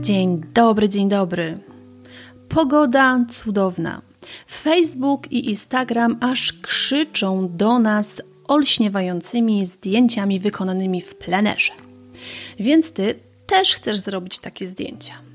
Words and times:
Dzień 0.00 0.42
dobry, 0.54 0.88
dzień 0.88 1.08
dobry. 1.08 1.58
Pogoda 2.48 3.24
cudowna. 3.30 4.02
Facebook 4.50 5.32
i 5.32 5.48
Instagram 5.48 6.16
aż 6.20 6.52
krzyczą 6.52 7.56
do 7.56 7.78
nas 7.78 8.22
olśniewającymi 8.46 9.66
zdjęciami 9.66 10.40
wykonanymi 10.40 11.00
w 11.00 11.14
plenerze. 11.14 11.72
Więc 12.58 12.92
ty 12.92 13.14
też 13.46 13.74
chcesz 13.74 13.98
zrobić 13.98 14.38
takie 14.38 14.66
zdjęcia. 14.66 15.27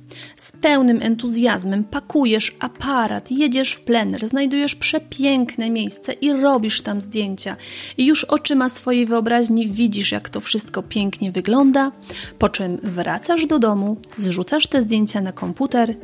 Pełnym 0.64 1.02
entuzjazmem 1.02 1.84
pakujesz 1.84 2.56
aparat, 2.60 3.32
jedziesz 3.32 3.74
w 3.74 3.82
plener, 3.82 4.28
znajdujesz 4.28 4.76
przepiękne 4.76 5.70
miejsce 5.70 6.14
i 6.14 6.34
robisz 6.34 6.82
tam 6.82 7.02
zdjęcia. 7.02 7.56
I 7.98 8.06
już 8.06 8.24
oczyma 8.24 8.70
swojej 8.70 9.06
wyobraźni 9.06 9.68
widzisz, 9.68 10.12
jak 10.12 10.30
to 10.30 10.40
wszystko 10.40 10.84
pięknie 10.84 11.32
wygląda, 11.32 11.92
po 12.40 12.50
czym 12.50 12.78
wracasz 12.84 13.46
do 13.46 13.60
domu, 13.60 13.98
zrzucasz 14.18 14.68
te 14.68 14.82
zdjęcia 14.82 15.22
na 15.22 15.32
komputer 15.32 15.96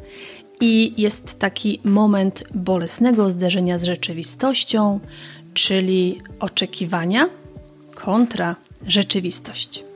i 0.62 0.94
jest 0.98 1.40
taki 1.40 1.80
moment 1.84 2.44
bolesnego 2.56 3.30
zderzenia 3.30 3.78
z 3.78 3.84
rzeczywistością, 3.84 5.00
czyli 5.54 6.22
oczekiwania 6.40 7.30
kontra 7.96 8.56
rzeczywistość. 8.88 9.89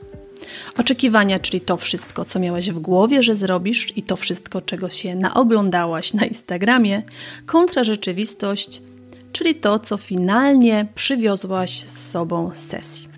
Oczekiwania, 0.78 1.38
czyli 1.38 1.60
to 1.60 1.76
wszystko, 1.76 2.24
co 2.24 2.38
miałaś 2.38 2.70
w 2.70 2.78
głowie, 2.78 3.22
że 3.22 3.34
zrobisz 3.34 3.96
i 3.96 4.02
to 4.02 4.16
wszystko, 4.16 4.60
czego 4.60 4.88
się 4.88 5.14
naoglądałaś 5.14 6.14
na 6.14 6.26
Instagramie, 6.26 7.02
kontra 7.46 7.84
rzeczywistość, 7.84 8.82
czyli 9.32 9.54
to, 9.54 9.78
co 9.78 9.96
finalnie 9.96 10.86
przywiozłaś 10.94 11.70
z 11.70 12.10
sobą 12.10 12.50
z 12.54 12.58
sesji. 12.58 13.08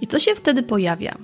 I 0.00 0.06
co 0.06 0.18
się 0.18 0.34
wtedy 0.34 0.62
pojawia? 0.62 1.18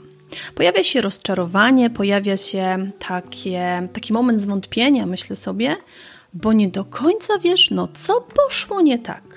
Pojawia 0.54 0.84
się 0.84 1.00
rozczarowanie, 1.00 1.90
pojawia 1.90 2.37
się 2.37 2.90
takie, 2.98 3.88
taki 3.93 4.12
moment 4.12 4.40
zwątpienia, 4.40 5.06
myślę 5.06 5.37
sobie, 5.37 5.76
bo 6.34 6.52
nie 6.52 6.68
do 6.68 6.84
końca 6.84 7.38
wiesz, 7.38 7.71
no 7.71 7.88
co 7.95 8.21
poszło 8.21 8.80
nie 8.80 8.98
tak. 8.98 9.27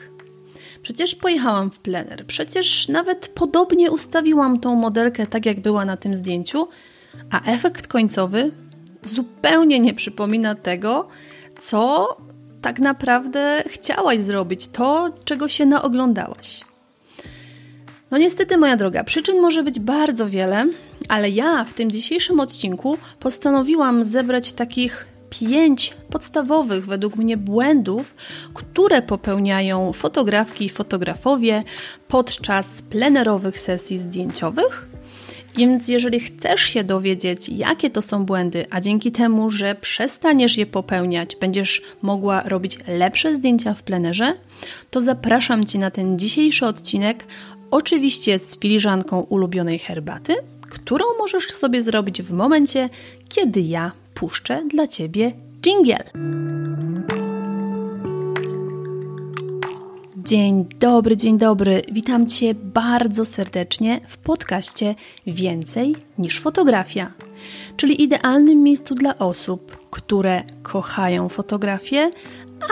Przecież 0.81 1.15
pojechałam 1.15 1.71
w 1.71 1.79
plener, 1.79 2.25
przecież 2.27 2.87
nawet 2.87 3.27
podobnie 3.27 3.91
ustawiłam 3.91 4.59
tą 4.59 4.75
modelkę 4.75 5.27
tak, 5.27 5.45
jak 5.45 5.59
była 5.59 5.85
na 5.85 5.97
tym 5.97 6.15
zdjęciu, 6.15 6.67
a 7.29 7.51
efekt 7.51 7.87
końcowy 7.87 8.51
zupełnie 9.03 9.79
nie 9.79 9.93
przypomina 9.93 10.55
tego, 10.55 11.07
co 11.61 12.07
tak 12.61 12.79
naprawdę 12.79 13.63
chciałaś 13.67 14.19
zrobić, 14.19 14.67
to, 14.67 15.09
czego 15.25 15.49
się 15.49 15.65
naoglądałaś. 15.65 16.61
No 18.11 18.17
niestety, 18.17 18.57
moja 18.57 18.77
droga, 18.77 19.03
przyczyn 19.03 19.39
może 19.41 19.63
być 19.63 19.79
bardzo 19.79 20.29
wiele, 20.29 20.67
ale 21.07 21.29
ja 21.29 21.63
w 21.63 21.73
tym 21.73 21.91
dzisiejszym 21.91 22.39
odcinku 22.39 22.97
postanowiłam 23.19 24.03
zebrać 24.03 24.53
takich 24.53 25.10
pięć 25.39 25.93
podstawowych 26.09 26.85
według 26.85 27.15
mnie 27.15 27.37
błędów, 27.37 28.15
które 28.53 29.01
popełniają 29.01 29.93
fotografki 29.93 30.65
i 30.65 30.69
fotografowie 30.69 31.63
podczas 32.07 32.81
plenerowych 32.81 33.59
sesji 33.59 33.97
zdjęciowych. 33.97 34.87
Więc 35.55 35.87
jeżeli 35.87 36.19
chcesz 36.19 36.61
się 36.61 36.83
dowiedzieć, 36.83 37.49
jakie 37.49 37.89
to 37.89 38.01
są 38.01 38.25
błędy, 38.25 38.65
a 38.69 38.81
dzięki 38.81 39.11
temu, 39.11 39.49
że 39.49 39.75
przestaniesz 39.75 40.57
je 40.57 40.65
popełniać, 40.65 41.35
będziesz 41.35 41.81
mogła 42.01 42.41
robić 42.41 42.77
lepsze 42.87 43.35
zdjęcia 43.35 43.73
w 43.73 43.83
plenerze, 43.83 44.33
to 44.91 45.01
zapraszam 45.01 45.65
Cię 45.65 45.79
na 45.79 45.91
ten 45.91 46.19
dzisiejszy 46.19 46.65
odcinek, 46.65 47.25
oczywiście 47.71 48.39
z 48.39 48.59
filiżanką 48.59 49.21
ulubionej 49.21 49.79
herbaty, 49.79 50.35
którą 50.69 51.05
możesz 51.17 51.47
sobie 51.51 51.81
zrobić 51.81 52.21
w 52.21 52.33
momencie, 52.33 52.89
kiedy 53.29 53.61
ja 53.61 53.91
puszczę 54.13 54.63
dla 54.69 54.87
Ciebie 54.87 55.31
jingle. 55.61 56.03
Dzień 60.17 60.65
dobry, 60.79 61.17
dzień 61.17 61.37
dobry. 61.37 61.81
Witam 61.91 62.27
Cię 62.27 62.53
bardzo 62.53 63.25
serdecznie 63.25 64.01
w 64.07 64.17
podcaście 64.17 64.95
Więcej 65.27 65.95
niż 66.17 66.39
fotografia, 66.39 67.11
czyli 67.77 68.03
idealnym 68.03 68.63
miejscu 68.63 68.95
dla 68.95 69.17
osób, 69.17 69.89
które 69.89 70.43
kochają 70.63 71.29
fotografię, 71.29 72.11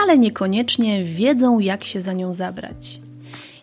ale 0.02 0.18
niekoniecznie 0.18 1.04
wiedzą, 1.04 1.58
jak 1.58 1.84
się 1.84 2.00
za 2.00 2.12
nią 2.12 2.32
zabrać. 2.32 3.00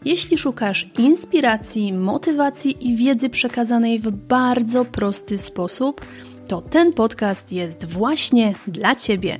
Jeśli 0.06 0.38
szukasz 0.38 0.90
inspiracji, 0.98 1.94
motywacji 1.94 2.88
i 2.88 2.96
wiedzy 2.96 3.30
przekazanej 3.30 4.00
w 4.00 4.12
bardzo 4.12 4.86
prosty 4.86 5.38
sposób, 5.38 6.02
to 6.48 6.62
ten 6.62 6.94
podcast 6.94 7.52
jest 7.52 7.86
właśnie 7.86 8.54
dla 8.68 8.96
Ciebie. 8.96 9.40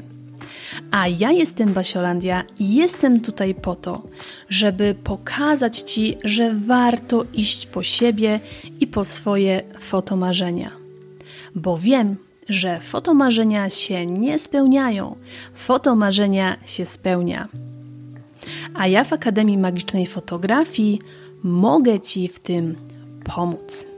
A 0.92 1.08
ja 1.08 1.32
jestem 1.32 1.74
Basiolandia 1.74 2.44
i 2.60 2.76
jestem 2.76 3.22
tutaj 3.22 3.56
po 3.56 3.76
to, 3.76 4.02
żeby 4.50 4.96
pokazać 5.04 5.80
Ci, 5.80 6.18
że 6.24 6.54
warto 6.54 7.26
iść 7.34 7.66
po 7.66 7.84
siebie 7.84 8.40
i 8.80 8.88
po 8.88 9.06
swoje 9.06 9.62
fotomarzenia. 9.80 10.72
Bo 11.56 11.78
wiem, 11.78 12.16
że 12.50 12.80
fotomarzenia 12.80 13.70
się 13.70 14.06
nie 14.06 14.40
spełniają, 14.40 15.16
fotomarzenia 15.54 16.58
się 16.66 16.86
spełnia. 16.86 17.48
A 18.74 18.88
ja 18.88 19.04
w 19.04 19.14
Akademii 19.14 19.58
Magicznej 19.58 20.06
Fotografii 20.06 21.02
mogę 21.44 22.00
Ci 22.00 22.28
w 22.28 22.40
tym 22.40 22.76
pomóc. 23.24 23.97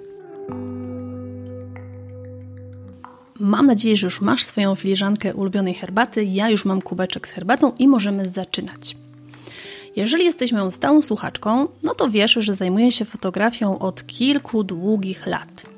Mam 3.40 3.66
nadzieję, 3.66 3.96
że 3.98 4.08
już 4.08 4.22
masz 4.22 4.44
swoją 4.44 4.76
filiżankę 4.76 5.36
ulubionej 5.36 5.74
herbaty. 5.74 6.24
Ja 6.24 6.50
już 6.50 6.66
mam 6.66 6.82
kubeczek 6.82 7.28
z 7.28 7.32
herbatą 7.32 7.72
i 7.80 7.88
możemy 7.88 8.28
zaczynać. 8.28 8.98
Jeżeli 9.96 10.26
jesteś 10.26 10.52
moją 10.52 10.72
stałą 10.72 11.02
słuchaczką, 11.02 11.68
no 11.84 11.96
to 11.96 12.10
wiesz, 12.10 12.34
że 12.34 12.56
zajmuję 12.56 12.92
się 12.92 13.06
fotografią 13.06 13.80
od 13.80 14.08
kilku 14.08 14.64
długich 14.64 15.28
lat. 15.28 15.69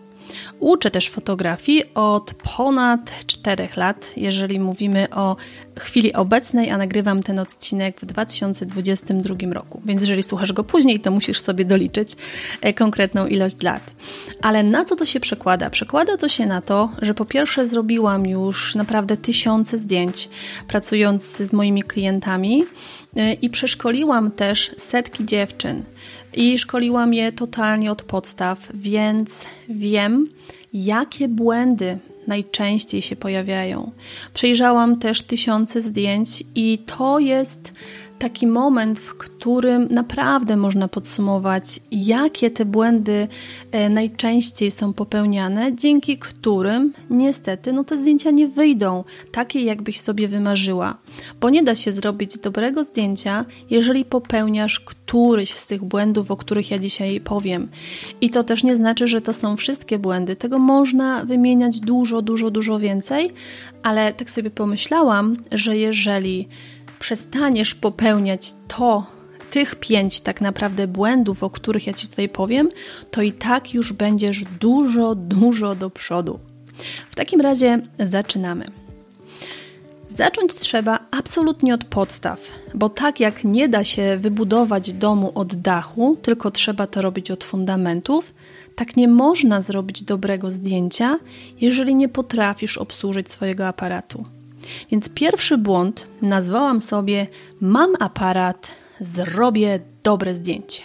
Uczę 0.60 0.92
też 0.92 1.10
fotografii 1.10 1.84
od 1.94 2.34
ponad 2.34 3.26
4 3.28 3.68
lat, 3.76 4.14
jeżeli 4.18 4.60
mówimy 4.60 5.08
o 5.10 5.36
chwili 5.80 6.14
obecnej, 6.14 6.70
a 6.70 6.78
nagrywam 6.78 7.24
ten 7.24 7.40
odcinek 7.40 8.00
w 8.00 8.06
2022 8.06 9.36
roku. 9.54 9.82
Więc 9.86 10.02
jeżeli 10.02 10.24
słuchasz 10.24 10.54
go 10.54 10.64
później, 10.64 11.00
to 11.00 11.12
musisz 11.12 11.40
sobie 11.40 11.66
doliczyć 11.66 12.16
e, 12.62 12.74
konkretną 12.74 13.28
ilość 13.28 13.62
lat. 13.62 13.96
Ale 14.42 14.64
na 14.64 14.86
co 14.86 14.96
to 14.96 15.06
się 15.06 15.20
przekłada? 15.20 15.70
Przekłada 15.70 16.18
to 16.18 16.30
się 16.30 16.46
na 16.46 16.62
to, 16.62 16.90
że 17.02 17.14
po 17.14 17.26
pierwsze 17.26 17.68
zrobiłam 17.68 18.26
już 18.28 18.76
naprawdę 18.76 19.18
tysiące 19.18 19.78
zdjęć 19.78 20.30
pracując 20.68 21.38
z 21.38 21.54
moimi 21.54 21.84
klientami 21.84 22.66
e, 23.16 23.34
i 23.34 23.50
przeszkoliłam 23.50 24.32
też 24.32 24.72
setki 24.78 25.26
dziewczyn 25.26 25.84
i 26.34 26.60
szkoliłam 26.60 27.14
je 27.14 27.32
totalnie 27.32 27.92
od 27.92 28.04
podstaw, 28.04 28.70
więc 28.74 29.46
wiem, 29.70 30.28
jakie 30.74 31.28
błędy 31.28 32.00
najczęściej 32.28 33.02
się 33.02 33.16
pojawiają. 33.16 33.92
Przejrzałam 34.34 35.00
też 35.00 35.22
tysiące 35.22 35.82
zdjęć 35.82 36.44
i 36.56 36.80
to 36.86 37.20
jest 37.20 37.74
taki 38.22 38.48
moment, 38.48 39.00
w 39.00 39.16
którym 39.18 39.88
naprawdę 39.90 40.58
można 40.58 40.88
podsumować, 40.88 41.80
jakie 41.92 42.52
te 42.52 42.66
błędy 42.66 43.28
e, 43.72 43.90
najczęściej 43.90 44.72
są 44.72 44.94
popełniane, 44.94 45.76
dzięki 45.76 46.18
którym 46.18 46.94
niestety 47.10 47.74
no, 47.74 47.84
te 47.84 47.98
zdjęcia 47.98 48.32
nie 48.32 48.48
wyjdą 48.48 49.04
takie, 49.32 49.62
jakbyś 49.62 50.00
sobie 50.00 50.28
wymarzyła. 50.28 50.98
Bo 51.40 51.50
nie 51.50 51.64
da 51.64 51.76
się 51.76 51.92
zrobić 51.92 52.38
dobrego 52.38 52.84
zdjęcia, 52.84 53.46
jeżeli 53.70 54.06
popełniasz 54.06 54.80
któryś 54.80 55.54
z 55.54 55.68
tych 55.68 55.84
błędów, 55.84 56.32
o 56.32 56.38
których 56.38 56.72
ja 56.72 56.80
dzisiaj 56.80 57.22
powiem. 57.22 57.70
I 58.22 58.30
to 58.30 58.44
też 58.44 58.64
nie 58.64 58.76
znaczy, 58.76 59.08
że 59.08 59.22
to 59.22 59.34
są 59.34 59.58
wszystkie 59.58 60.00
błędy. 60.00 60.36
Tego 60.36 60.60
można 60.60 61.26
wymieniać 61.26 61.80
dużo, 61.80 62.22
dużo, 62.22 62.52
dużo 62.52 62.80
więcej, 62.80 63.30
ale 63.84 64.14
tak 64.14 64.30
sobie 64.30 64.50
pomyślałam, 64.50 65.36
że 65.52 65.78
jeżeli 65.78 66.48
przestaniesz 67.02 67.76
popełniać 67.76 68.54
to, 68.68 69.06
tych 69.52 69.76
pięć 69.76 70.22
tak 70.22 70.42
naprawdę 70.42 70.88
błędów, 70.88 71.44
o 71.44 71.50
których 71.50 71.88
ja 71.88 71.94
Ci 71.94 72.08
tutaj 72.08 72.30
powiem, 72.30 72.70
to 73.12 73.22
i 73.22 73.32
tak 73.32 73.74
już 73.74 73.94
będziesz 73.94 74.44
dużo, 74.60 75.16
dużo 75.16 75.76
do 75.76 75.90
przodu. 75.90 76.40
W 77.10 77.16
takim 77.16 77.42
razie 77.42 77.82
zaczynamy. 78.00 78.66
Zacząć 80.10 80.54
trzeba 80.56 81.00
absolutnie 81.12 81.74
od 81.74 81.84
podstaw, 81.84 82.50
bo 82.76 82.90
tak 82.90 83.20
jak 83.20 83.44
nie 83.44 83.70
da 83.70 83.84
się 83.84 84.18
wybudować 84.18 84.94
domu 84.94 85.32
od 85.36 85.56
dachu, 85.56 86.18
tylko 86.22 86.52
trzeba 86.52 86.88
to 86.88 87.02
robić 87.02 87.32
od 87.32 87.44
fundamentów, 87.44 88.34
tak 88.76 88.96
nie 88.98 89.08
można 89.08 89.62
zrobić 89.62 90.04
dobrego 90.04 90.52
zdjęcia, 90.52 91.20
jeżeli 91.62 91.96
nie 91.96 92.10
potrafisz 92.10 92.78
obsłużyć 92.78 93.32
swojego 93.32 93.68
aparatu. 93.68 94.26
Więc 94.92 95.10
pierwszy 95.10 95.58
błąd 95.58 96.08
nazwałam 96.22 96.82
sobie: 96.82 97.28
Mam 97.62 97.94
aparat, 98.00 98.72
zrobię 99.00 99.80
dobre 100.04 100.34
zdjęcie. 100.34 100.84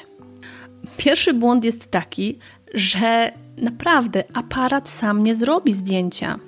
Pierwszy 0.97 1.35
błąd 1.35 1.65
jest 1.65 1.91
taki, 1.91 2.39
że 2.75 3.33
naprawdę 3.57 4.25
aparat 4.35 4.89
sam 4.89 5.23
nie 5.23 5.37
zrobi 5.37 5.73
zdjęcia. 5.73 6.39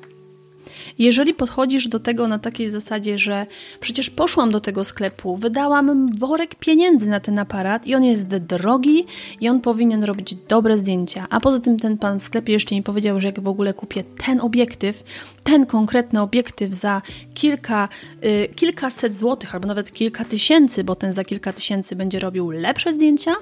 Jeżeli 0.98 1.34
podchodzisz 1.34 1.88
do 1.88 2.00
tego 2.00 2.28
na 2.28 2.38
takiej 2.38 2.70
zasadzie, 2.70 3.18
że 3.18 3.46
przecież 3.80 4.10
poszłam 4.10 4.50
do 4.50 4.60
tego 4.60 4.84
sklepu, 4.84 5.36
wydałam 5.36 6.12
worek 6.18 6.54
pieniędzy 6.54 7.08
na 7.08 7.20
ten 7.20 7.38
aparat 7.38 7.86
i 7.86 7.94
on 7.94 8.04
jest 8.04 8.26
drogi 8.26 9.06
i 9.40 9.48
on 9.48 9.60
powinien 9.60 10.04
robić 10.04 10.34
dobre 10.34 10.78
zdjęcia. 10.78 11.26
A 11.30 11.40
poza 11.40 11.60
tym 11.60 11.78
ten 11.78 11.98
pan 11.98 12.18
w 12.18 12.22
sklepie 12.22 12.52
jeszcze 12.52 12.74
nie 12.74 12.82
powiedział, 12.82 13.20
że 13.20 13.28
jak 13.28 13.40
w 13.40 13.48
ogóle 13.48 13.74
kupię 13.74 14.04
ten 14.26 14.40
obiektyw, 14.40 15.04
ten 15.44 15.66
konkretny 15.66 16.20
obiektyw 16.20 16.74
za 16.74 17.02
kilka, 17.34 17.88
y, 18.24 18.48
kilkaset 18.54 19.16
złotych 19.16 19.54
albo 19.54 19.68
nawet 19.68 19.92
kilka 19.92 20.24
tysięcy, 20.24 20.84
bo 20.84 20.94
ten 20.94 21.12
za 21.12 21.24
kilka 21.24 21.52
tysięcy 21.52 21.96
będzie 21.96 22.18
robił 22.18 22.50
lepsze 22.50 22.92
zdjęcia, 22.94 23.34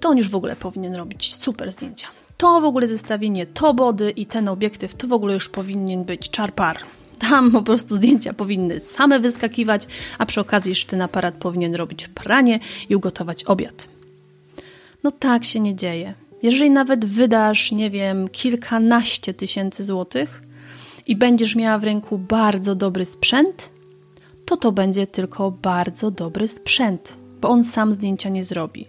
to 0.00 0.08
on 0.08 0.18
już 0.18 0.28
w 0.28 0.34
ogóle 0.34 0.56
powinien 0.56 0.94
robić 0.94 1.34
super 1.34 1.72
zdjęcia 1.72 2.19
to 2.40 2.60
w 2.60 2.64
ogóle 2.64 2.86
zestawienie, 2.86 3.46
to 3.46 3.74
body 3.74 4.10
i 4.10 4.26
ten 4.26 4.48
obiektyw, 4.48 4.94
to 4.94 5.06
w 5.06 5.12
ogóle 5.12 5.34
już 5.34 5.48
powinien 5.48 6.04
być 6.04 6.30
czarpar. 6.30 6.78
Tam 7.18 7.50
po 7.50 7.62
prostu 7.62 7.94
zdjęcia 7.94 8.32
powinny 8.32 8.80
same 8.80 9.20
wyskakiwać, 9.20 9.86
a 10.18 10.26
przy 10.26 10.40
okazji 10.40 10.70
jeszcze 10.70 10.90
ten 10.90 11.02
aparat 11.02 11.34
powinien 11.34 11.74
robić 11.74 12.08
pranie 12.08 12.60
i 12.88 12.96
ugotować 12.96 13.44
obiad. 13.44 13.88
No 15.04 15.10
tak 15.10 15.44
się 15.44 15.60
nie 15.60 15.76
dzieje. 15.76 16.14
Jeżeli 16.42 16.70
nawet 16.70 17.04
wydasz, 17.04 17.72
nie 17.72 17.90
wiem, 17.90 18.28
kilkanaście 18.28 19.34
tysięcy 19.34 19.84
złotych 19.84 20.42
i 21.06 21.16
będziesz 21.16 21.56
miała 21.56 21.78
w 21.78 21.84
ręku 21.84 22.18
bardzo 22.18 22.74
dobry 22.74 23.04
sprzęt, 23.04 23.70
to 24.44 24.56
to 24.56 24.72
będzie 24.72 25.06
tylko 25.06 25.50
bardzo 25.50 26.10
dobry 26.10 26.48
sprzęt, 26.48 27.16
bo 27.40 27.48
on 27.48 27.64
sam 27.64 27.92
zdjęcia 27.92 28.28
nie 28.28 28.44
zrobi. 28.44 28.86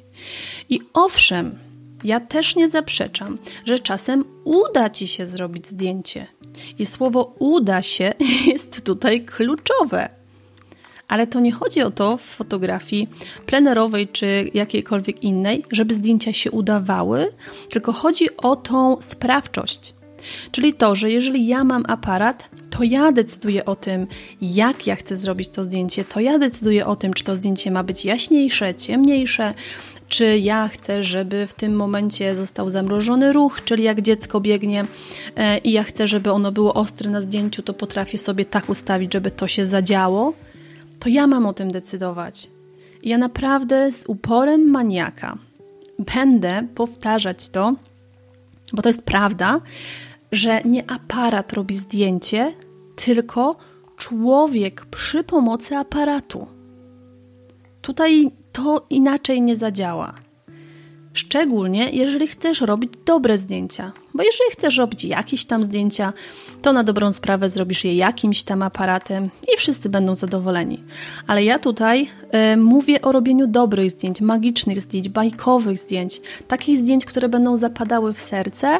I 0.69 0.79
owszem, 0.93 1.70
ja 2.03 2.19
też 2.19 2.55
nie 2.55 2.69
zaprzeczam, 2.69 3.37
że 3.65 3.79
czasem 3.79 4.23
uda 4.43 4.89
ci 4.89 5.07
się 5.07 5.25
zrobić 5.25 5.67
zdjęcie. 5.67 6.27
I 6.79 6.85
słowo 6.85 7.35
uda 7.39 7.81
się 7.81 8.13
jest 8.51 8.85
tutaj 8.85 9.25
kluczowe. 9.25 10.09
Ale 11.07 11.27
to 11.27 11.39
nie 11.39 11.51
chodzi 11.51 11.81
o 11.81 11.91
to 11.91 12.17
w 12.17 12.21
fotografii 12.21 13.07
plenerowej 13.45 14.07
czy 14.07 14.51
jakiejkolwiek 14.53 15.23
innej, 15.23 15.65
żeby 15.71 15.93
zdjęcia 15.93 16.33
się 16.33 16.51
udawały, 16.51 17.31
tylko 17.69 17.91
chodzi 17.91 18.37
o 18.37 18.55
tą 18.55 19.01
sprawczość. 19.01 19.93
Czyli 20.51 20.73
to, 20.73 20.95
że 20.95 21.11
jeżeli 21.11 21.47
ja 21.47 21.63
mam 21.63 21.83
aparat, 21.87 22.49
to 22.69 22.83
ja 22.83 23.11
decyduję 23.11 23.65
o 23.65 23.75
tym, 23.75 24.07
jak 24.41 24.87
ja 24.87 24.95
chcę 24.95 25.17
zrobić 25.17 25.49
to 25.49 25.63
zdjęcie, 25.63 26.05
to 26.05 26.19
ja 26.19 26.39
decyduję 26.39 26.85
o 26.85 26.95
tym, 26.95 27.13
czy 27.13 27.23
to 27.23 27.35
zdjęcie 27.35 27.71
ma 27.71 27.83
być 27.83 28.05
jaśniejsze, 28.05 28.75
ciemniejsze, 28.75 29.53
czy 30.11 30.37
ja 30.37 30.67
chcę, 30.67 31.03
żeby 31.03 31.47
w 31.47 31.53
tym 31.53 31.75
momencie 31.75 32.35
został 32.35 32.69
zamrożony 32.69 33.33
ruch, 33.33 33.63
czyli 33.63 33.83
jak 33.83 34.01
dziecko 34.01 34.41
biegnie 34.41 34.85
e, 35.35 35.57
i 35.57 35.71
ja 35.71 35.83
chcę, 35.83 36.07
żeby 36.07 36.31
ono 36.31 36.51
było 36.51 36.73
ostre 36.73 37.09
na 37.09 37.21
zdjęciu, 37.21 37.63
to 37.63 37.73
potrafię 37.73 38.17
sobie 38.17 38.45
tak 38.45 38.69
ustawić, 38.69 39.13
żeby 39.13 39.31
to 39.31 39.47
się 39.47 39.65
zadziało, 39.65 40.33
to 40.99 41.09
ja 41.09 41.27
mam 41.27 41.45
o 41.45 41.53
tym 41.53 41.71
decydować. 41.71 42.49
ja 43.03 43.17
naprawdę 43.17 43.91
z 43.91 44.03
uporem 44.07 44.69
maniaka 44.69 45.37
będę 46.15 46.67
powtarzać 46.75 47.49
to, 47.49 47.75
bo 48.73 48.81
to 48.81 48.89
jest 48.89 49.01
prawda, 49.01 49.61
że 50.31 50.61
nie 50.65 50.91
aparat 50.91 51.53
robi 51.53 51.75
zdjęcie, 51.75 52.53
tylko 52.95 53.55
człowiek 53.97 54.85
przy 54.85 55.23
pomocy 55.23 55.75
aparatu. 55.75 56.47
Tutaj 57.81 58.31
to 58.51 58.85
inaczej 58.89 59.41
nie 59.41 59.55
zadziała. 59.55 60.13
Szczególnie 61.13 61.89
jeżeli 61.89 62.27
chcesz 62.27 62.61
robić 62.61 62.91
dobre 63.05 63.37
zdjęcia. 63.37 63.91
Bo 64.13 64.23
jeżeli 64.23 64.51
chcesz 64.51 64.77
robić 64.77 65.05
jakieś 65.05 65.45
tam 65.45 65.63
zdjęcia, 65.63 66.13
to 66.61 66.73
na 66.73 66.83
dobrą 66.83 67.11
sprawę 67.11 67.49
zrobisz 67.49 67.83
je 67.83 67.95
jakimś 67.95 68.43
tam 68.43 68.61
aparatem 68.61 69.29
i 69.53 69.57
wszyscy 69.57 69.89
będą 69.89 70.15
zadowoleni. 70.15 70.83
Ale 71.27 71.43
ja 71.43 71.59
tutaj 71.59 72.07
y, 72.53 72.57
mówię 72.57 73.01
o 73.01 73.11
robieniu 73.11 73.47
dobrych 73.47 73.91
zdjęć, 73.91 74.21
magicznych 74.21 74.81
zdjęć, 74.81 75.09
bajkowych 75.09 75.77
zdjęć, 75.77 76.21
takich 76.47 76.77
zdjęć, 76.77 77.05
które 77.05 77.29
będą 77.29 77.57
zapadały 77.57 78.13
w 78.13 78.21
serce 78.21 78.77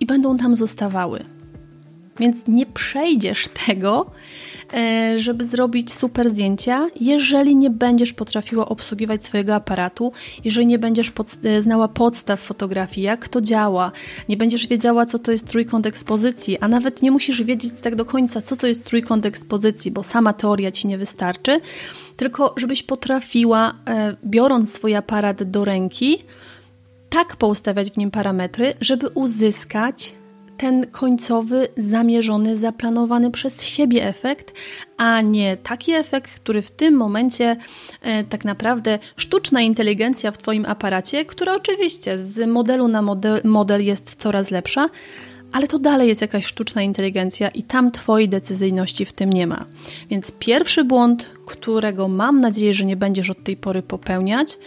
i 0.00 0.06
będą 0.06 0.36
tam 0.36 0.56
zostawały. 0.56 1.33
Więc 2.20 2.36
nie 2.48 2.66
przejdziesz 2.66 3.48
tego, 3.66 4.10
e, 4.74 5.18
żeby 5.18 5.44
zrobić 5.44 5.92
super 5.92 6.30
zdjęcia, 6.30 6.88
jeżeli 7.00 7.56
nie 7.56 7.70
będziesz 7.70 8.12
potrafiła 8.12 8.68
obsługiwać 8.68 9.24
swojego 9.24 9.54
aparatu, 9.54 10.12
jeżeli 10.44 10.66
nie 10.66 10.78
będziesz 10.78 11.10
pod, 11.10 11.28
e, 11.44 11.62
znała 11.62 11.88
podstaw 11.88 12.40
fotografii, 12.40 13.04
jak 13.04 13.28
to 13.28 13.40
działa, 13.40 13.92
nie 14.28 14.36
będziesz 14.36 14.66
wiedziała, 14.66 15.06
co 15.06 15.18
to 15.18 15.32
jest 15.32 15.46
trójkąt 15.46 15.86
ekspozycji, 15.86 16.58
a 16.58 16.68
nawet 16.68 17.02
nie 17.02 17.10
musisz 17.10 17.42
wiedzieć 17.42 17.80
tak 17.82 17.94
do 17.94 18.04
końca, 18.04 18.42
co 18.42 18.56
to 18.56 18.66
jest 18.66 18.84
trójkąt 18.84 19.26
ekspozycji, 19.26 19.90
bo 19.90 20.02
sama 20.02 20.32
teoria 20.32 20.70
ci 20.70 20.88
nie 20.88 20.98
wystarczy, 20.98 21.60
tylko 22.16 22.54
żebyś 22.56 22.82
potrafiła, 22.82 23.74
e, 23.88 24.16
biorąc 24.24 24.72
swój 24.72 24.94
aparat 24.94 25.42
do 25.42 25.64
ręki, 25.64 26.24
tak 27.10 27.36
poustawiać 27.36 27.90
w 27.90 27.96
nim 27.96 28.10
parametry, 28.10 28.74
żeby 28.80 29.08
uzyskać 29.08 30.14
ten 30.56 30.86
końcowy, 30.86 31.68
zamierzony, 31.76 32.56
zaplanowany 32.56 33.30
przez 33.30 33.64
siebie 33.64 34.08
efekt, 34.08 34.52
a 34.96 35.20
nie 35.20 35.56
taki 35.56 35.92
efekt, 35.92 36.40
który 36.40 36.62
w 36.62 36.70
tym 36.70 36.94
momencie 36.94 37.56
e, 38.00 38.24
tak 38.24 38.44
naprawdę 38.44 38.98
sztuczna 39.16 39.60
inteligencja 39.60 40.30
w 40.30 40.38
Twoim 40.38 40.66
aparacie, 40.66 41.24
która 41.24 41.54
oczywiście 41.54 42.18
z 42.18 42.48
modelu 42.48 42.88
na 42.88 43.02
model, 43.02 43.40
model 43.44 43.84
jest 43.84 44.14
coraz 44.14 44.50
lepsza, 44.50 44.88
ale 45.52 45.66
to 45.66 45.78
dalej 45.78 46.08
jest 46.08 46.20
jakaś 46.20 46.46
sztuczna 46.46 46.82
inteligencja 46.82 47.48
i 47.48 47.62
tam 47.62 47.90
Twojej 47.90 48.28
decyzyjności 48.28 49.04
w 49.04 49.12
tym 49.12 49.30
nie 49.30 49.46
ma. 49.46 49.64
Więc 50.10 50.32
pierwszy 50.38 50.84
błąd, 50.84 51.30
którego 51.46 52.08
mam 52.08 52.40
nadzieję, 52.40 52.74
że 52.74 52.84
nie 52.84 52.96
będziesz 52.96 53.30
od 53.30 53.44
tej 53.44 53.56
pory 53.56 53.82
popełniać, 53.82 54.58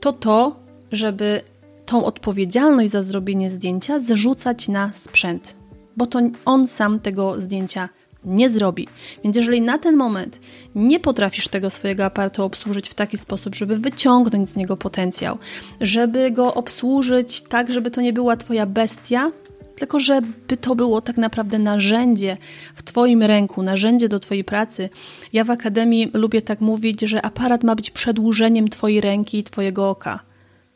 to 0.00 0.12
to, 0.12 0.56
żeby 0.92 1.40
tą 1.88 2.04
odpowiedzialność 2.04 2.92
za 2.92 3.02
zrobienie 3.02 3.50
zdjęcia 3.50 3.98
zrzucać 3.98 4.68
na 4.68 4.92
sprzęt, 4.92 5.56
bo 5.96 6.06
to 6.06 6.20
on 6.44 6.66
sam 6.66 7.00
tego 7.00 7.40
zdjęcia 7.40 7.88
nie 8.24 8.50
zrobi. 8.50 8.88
Więc 9.24 9.36
jeżeli 9.36 9.60
na 9.60 9.78
ten 9.78 9.96
moment 9.96 10.40
nie 10.74 11.00
potrafisz 11.00 11.48
tego 11.48 11.70
swojego 11.70 12.04
aparatu 12.04 12.42
obsłużyć 12.42 12.88
w 12.88 12.94
taki 12.94 13.18
sposób, 13.18 13.54
żeby 13.54 13.76
wyciągnąć 13.76 14.50
z 14.50 14.56
niego 14.56 14.76
potencjał, 14.76 15.38
żeby 15.80 16.30
go 16.30 16.54
obsłużyć 16.54 17.42
tak, 17.42 17.72
żeby 17.72 17.90
to 17.90 18.00
nie 18.00 18.12
była 18.12 18.36
Twoja 18.36 18.66
bestia, 18.66 19.32
tylko 19.76 20.00
żeby 20.00 20.56
to 20.56 20.74
było 20.74 21.00
tak 21.00 21.16
naprawdę 21.16 21.58
narzędzie 21.58 22.36
w 22.74 22.82
Twoim 22.82 23.22
ręku, 23.22 23.62
narzędzie 23.62 24.08
do 24.08 24.18
Twojej 24.18 24.44
pracy. 24.44 24.88
Ja 25.32 25.44
w 25.44 25.50
akademii 25.50 26.10
lubię 26.14 26.42
tak 26.42 26.60
mówić, 26.60 27.00
że 27.00 27.22
aparat 27.22 27.64
ma 27.64 27.74
być 27.74 27.90
przedłużeniem 27.90 28.68
Twojej 28.68 29.00
ręki 29.00 29.38
i 29.38 29.44
Twojego 29.44 29.90
oka. 29.90 30.28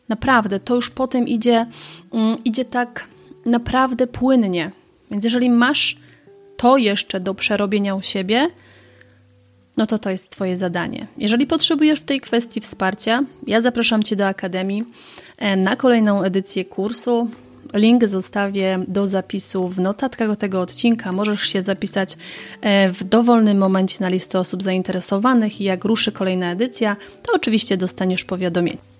Naprawdę, 0.08 0.60
to 0.60 0.74
już 0.74 0.90
potem 0.90 1.28
idzie, 1.28 1.66
um, 2.10 2.44
idzie 2.44 2.64
tak 2.64 3.08
naprawdę 3.46 4.06
płynnie. 4.06 4.70
Więc 5.10 5.24
jeżeli 5.24 5.50
masz 5.50 5.96
to 6.56 6.76
jeszcze 6.76 7.20
do 7.20 7.34
przerobienia 7.34 7.94
u 7.94 8.02
siebie, 8.02 8.48
no 9.76 9.86
to 9.86 9.98
to 9.98 10.10
jest 10.10 10.30
Twoje 10.30 10.56
zadanie. 10.56 11.06
Jeżeli 11.18 11.46
potrzebujesz 11.46 12.00
w 12.00 12.04
tej 12.04 12.20
kwestii 12.20 12.60
wsparcia, 12.60 13.24
ja 13.46 13.60
zapraszam 13.60 14.02
Cię 14.02 14.16
do 14.16 14.26
Akademii 14.26 14.84
e, 15.38 15.56
na 15.56 15.76
kolejną 15.76 16.22
edycję 16.22 16.64
kursu. 16.64 17.28
Link 17.74 18.08
zostawię 18.08 18.84
do 18.88 19.06
zapisu 19.06 19.68
w 19.68 19.80
notatkach 19.80 20.36
tego 20.36 20.60
odcinka. 20.60 21.12
Możesz 21.12 21.40
się 21.42 21.62
zapisać 21.62 22.16
e, 22.60 22.88
w 22.88 23.04
dowolnym 23.04 23.58
momencie 23.58 23.96
na 24.00 24.08
listę 24.08 24.38
osób 24.38 24.62
zainteresowanych 24.62 25.60
i 25.60 25.64
jak 25.64 25.84
ruszy 25.84 26.12
kolejna 26.12 26.52
edycja, 26.52 26.96
to 27.22 27.32
oczywiście 27.34 27.76
dostaniesz 27.76 28.24
powiadomienie. 28.24 28.91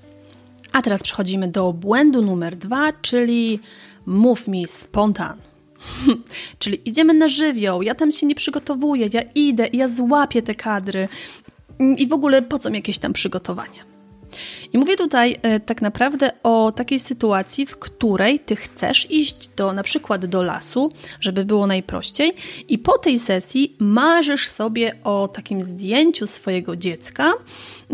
A 0.72 0.82
teraz 0.82 1.02
przechodzimy 1.02 1.48
do 1.48 1.72
błędu 1.72 2.22
numer 2.22 2.56
dwa, 2.56 2.92
czyli 2.92 3.60
mów 4.06 4.48
mi 4.48 4.68
spontan. 4.68 5.36
czyli 6.58 6.88
idziemy 6.88 7.14
na 7.14 7.28
żywioł, 7.28 7.82
ja 7.82 7.94
tam 7.94 8.10
się 8.10 8.26
nie 8.26 8.34
przygotowuję, 8.34 9.08
ja 9.12 9.22
idę 9.34 9.68
ja 9.72 9.88
złapię 9.88 10.42
te 10.42 10.54
kadry. 10.54 11.08
I 11.98 12.06
w 12.06 12.12
ogóle 12.12 12.42
po 12.42 12.58
co 12.58 12.70
mi 12.70 12.76
jakieś 12.76 12.98
tam 12.98 13.12
przygotowania? 13.12 13.92
I 14.72 14.78
mówię 14.78 14.96
tutaj 14.96 15.36
e, 15.42 15.60
tak 15.60 15.82
naprawdę 15.82 16.30
o 16.42 16.72
takiej 16.72 17.00
sytuacji, 17.00 17.66
w 17.66 17.78
której 17.78 18.40
ty 18.40 18.56
chcesz 18.56 19.10
iść 19.10 19.48
do 19.48 19.72
na 19.72 19.82
przykład 19.82 20.26
do 20.26 20.42
lasu, 20.42 20.92
żeby 21.20 21.44
było 21.44 21.66
najprościej, 21.66 22.32
i 22.68 22.78
po 22.78 22.98
tej 22.98 23.18
sesji 23.18 23.76
marzysz 23.78 24.48
sobie 24.48 24.94
o 25.04 25.28
takim 25.28 25.62
zdjęciu 25.62 26.26
swojego 26.26 26.76
dziecka, 26.76 27.32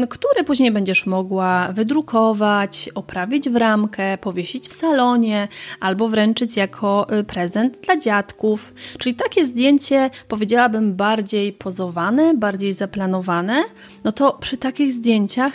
które 0.06 0.44
później 0.44 0.72
będziesz 0.72 1.06
mogła 1.06 1.72
wydrukować, 1.72 2.90
oprawić 2.94 3.50
w 3.50 3.56
ramkę, 3.56 4.18
powiesić 4.18 4.68
w 4.68 4.72
salonie 4.72 5.48
albo 5.80 6.08
wręczyć 6.08 6.56
jako 6.56 7.06
y, 7.18 7.24
prezent 7.24 7.78
dla 7.84 7.96
dziadków. 7.96 8.74
Czyli 8.98 9.14
takie 9.14 9.46
zdjęcie, 9.46 10.10
powiedziałabym, 10.28 10.94
bardziej 10.94 11.52
pozowane, 11.52 12.34
bardziej 12.34 12.72
zaplanowane. 12.72 13.64
No 14.04 14.12
to 14.12 14.32
przy 14.32 14.56
takich 14.56 14.92
zdjęciach 14.92 15.52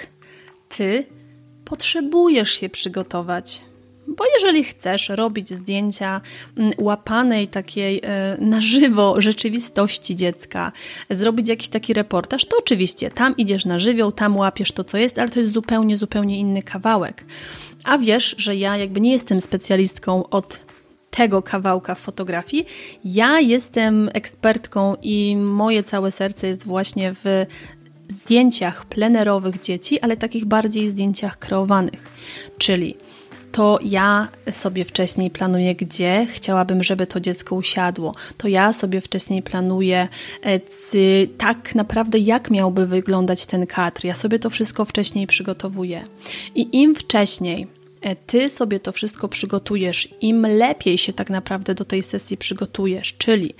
ty 0.69 1.05
potrzebujesz 1.65 2.51
się 2.51 2.69
przygotować. 2.69 3.61
Bo 4.07 4.23
jeżeli 4.33 4.63
chcesz 4.63 5.09
robić 5.09 5.49
zdjęcia 5.49 6.21
mm, 6.57 6.73
łapanej 6.77 7.47
takiej 7.47 8.01
e, 8.03 8.37
na 8.39 8.61
żywo 8.61 9.21
rzeczywistości 9.21 10.15
dziecka, 10.15 10.71
zrobić 11.09 11.49
jakiś 11.49 11.69
taki 11.69 11.93
reportaż, 11.93 12.45
to 12.45 12.57
oczywiście 12.59 13.11
tam 13.11 13.37
idziesz 13.37 13.65
na 13.65 13.79
żywioł, 13.79 14.11
tam 14.11 14.37
łapiesz 14.37 14.71
to, 14.71 14.83
co 14.83 14.97
jest, 14.97 15.19
ale 15.19 15.29
to 15.29 15.39
jest 15.39 15.51
zupełnie, 15.51 15.97
zupełnie 15.97 16.39
inny 16.39 16.63
kawałek. 16.63 17.25
A 17.83 17.97
wiesz, 17.97 18.35
że 18.37 18.55
ja 18.55 18.77
jakby 18.77 19.01
nie 19.01 19.11
jestem 19.11 19.41
specjalistką 19.41 20.29
od 20.29 20.59
tego 21.09 21.41
kawałka 21.41 21.95
fotografii. 21.95 22.65
Ja 23.05 23.39
jestem 23.39 24.09
ekspertką 24.13 24.95
i 25.01 25.35
moje 25.37 25.83
całe 25.83 26.11
serce 26.11 26.47
jest 26.47 26.65
właśnie 26.65 27.13
w 27.13 27.45
zdjęciach 28.09 28.85
plenerowych 28.85 29.59
dzieci, 29.59 29.99
ale 29.99 30.17
takich 30.17 30.45
bardziej 30.45 30.89
zdjęciach 30.89 31.39
kreowanych. 31.39 32.11
Czyli 32.57 32.95
to 33.53 33.79
ja 33.81 34.27
sobie 34.51 34.85
wcześniej 34.85 35.31
planuję, 35.31 35.75
gdzie 35.75 36.27
chciałabym, 36.29 36.83
żeby 36.83 37.07
to 37.07 37.19
dziecko 37.19 37.55
usiadło. 37.55 38.15
To 38.37 38.47
ja 38.47 38.73
sobie 38.73 39.01
wcześniej 39.01 39.41
planuję 39.41 40.07
e, 40.41 40.59
tak 41.37 41.75
naprawdę, 41.75 42.19
jak 42.19 42.51
miałby 42.51 42.87
wyglądać 42.87 43.45
ten 43.45 43.67
kadr. 43.67 44.05
Ja 44.05 44.13
sobie 44.13 44.39
to 44.39 44.49
wszystko 44.49 44.85
wcześniej 44.85 45.27
przygotowuję. 45.27 46.03
I 46.55 46.81
im 46.81 46.95
wcześniej 46.95 47.67
ty 48.27 48.49
sobie 48.49 48.79
to 48.79 48.91
wszystko 48.91 49.27
przygotujesz, 49.27 50.09
im 50.21 50.47
lepiej 50.47 50.97
się 50.97 51.13
tak 51.13 51.29
naprawdę 51.29 51.75
do 51.75 51.85
tej 51.85 52.03
sesji 52.03 52.37
przygotujesz, 52.37 53.13
czyli 53.17 53.53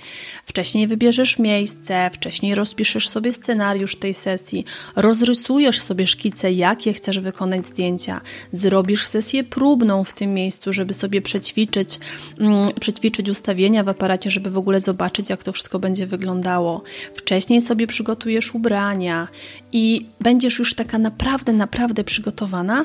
wcześniej 0.44 0.86
wybierzesz 0.86 1.38
miejsce, 1.38 2.10
wcześniej 2.12 2.54
rozpiszesz 2.54 3.08
sobie 3.08 3.32
scenariusz 3.32 3.96
tej 3.96 4.14
sesji, 4.14 4.64
rozrysujesz 4.96 5.80
sobie 5.80 6.06
szkice, 6.06 6.52
jakie 6.52 6.92
chcesz 6.92 7.18
wykonać 7.18 7.66
zdjęcia, 7.66 8.20
zrobisz 8.52 9.06
sesję 9.06 9.44
próbną 9.44 10.04
w 10.04 10.14
tym 10.14 10.34
miejscu, 10.34 10.72
żeby 10.72 10.94
sobie 10.94 11.22
przećwiczyć, 11.22 11.98
mm, 12.38 12.70
przećwiczyć 12.80 13.30
ustawienia 13.30 13.84
w 13.84 13.88
aparacie, 13.88 14.30
żeby 14.30 14.50
w 14.50 14.58
ogóle 14.58 14.80
zobaczyć, 14.80 15.30
jak 15.30 15.42
to 15.42 15.52
wszystko 15.52 15.78
będzie 15.78 16.06
wyglądało. 16.06 16.82
Wcześniej 17.14 17.60
sobie 17.62 17.86
przygotujesz 17.86 18.54
ubrania 18.54 19.28
i 19.72 20.06
będziesz 20.20 20.58
już 20.58 20.74
taka 20.74 20.98
naprawdę, 20.98 21.52
naprawdę 21.52 22.04
przygotowana 22.04 22.84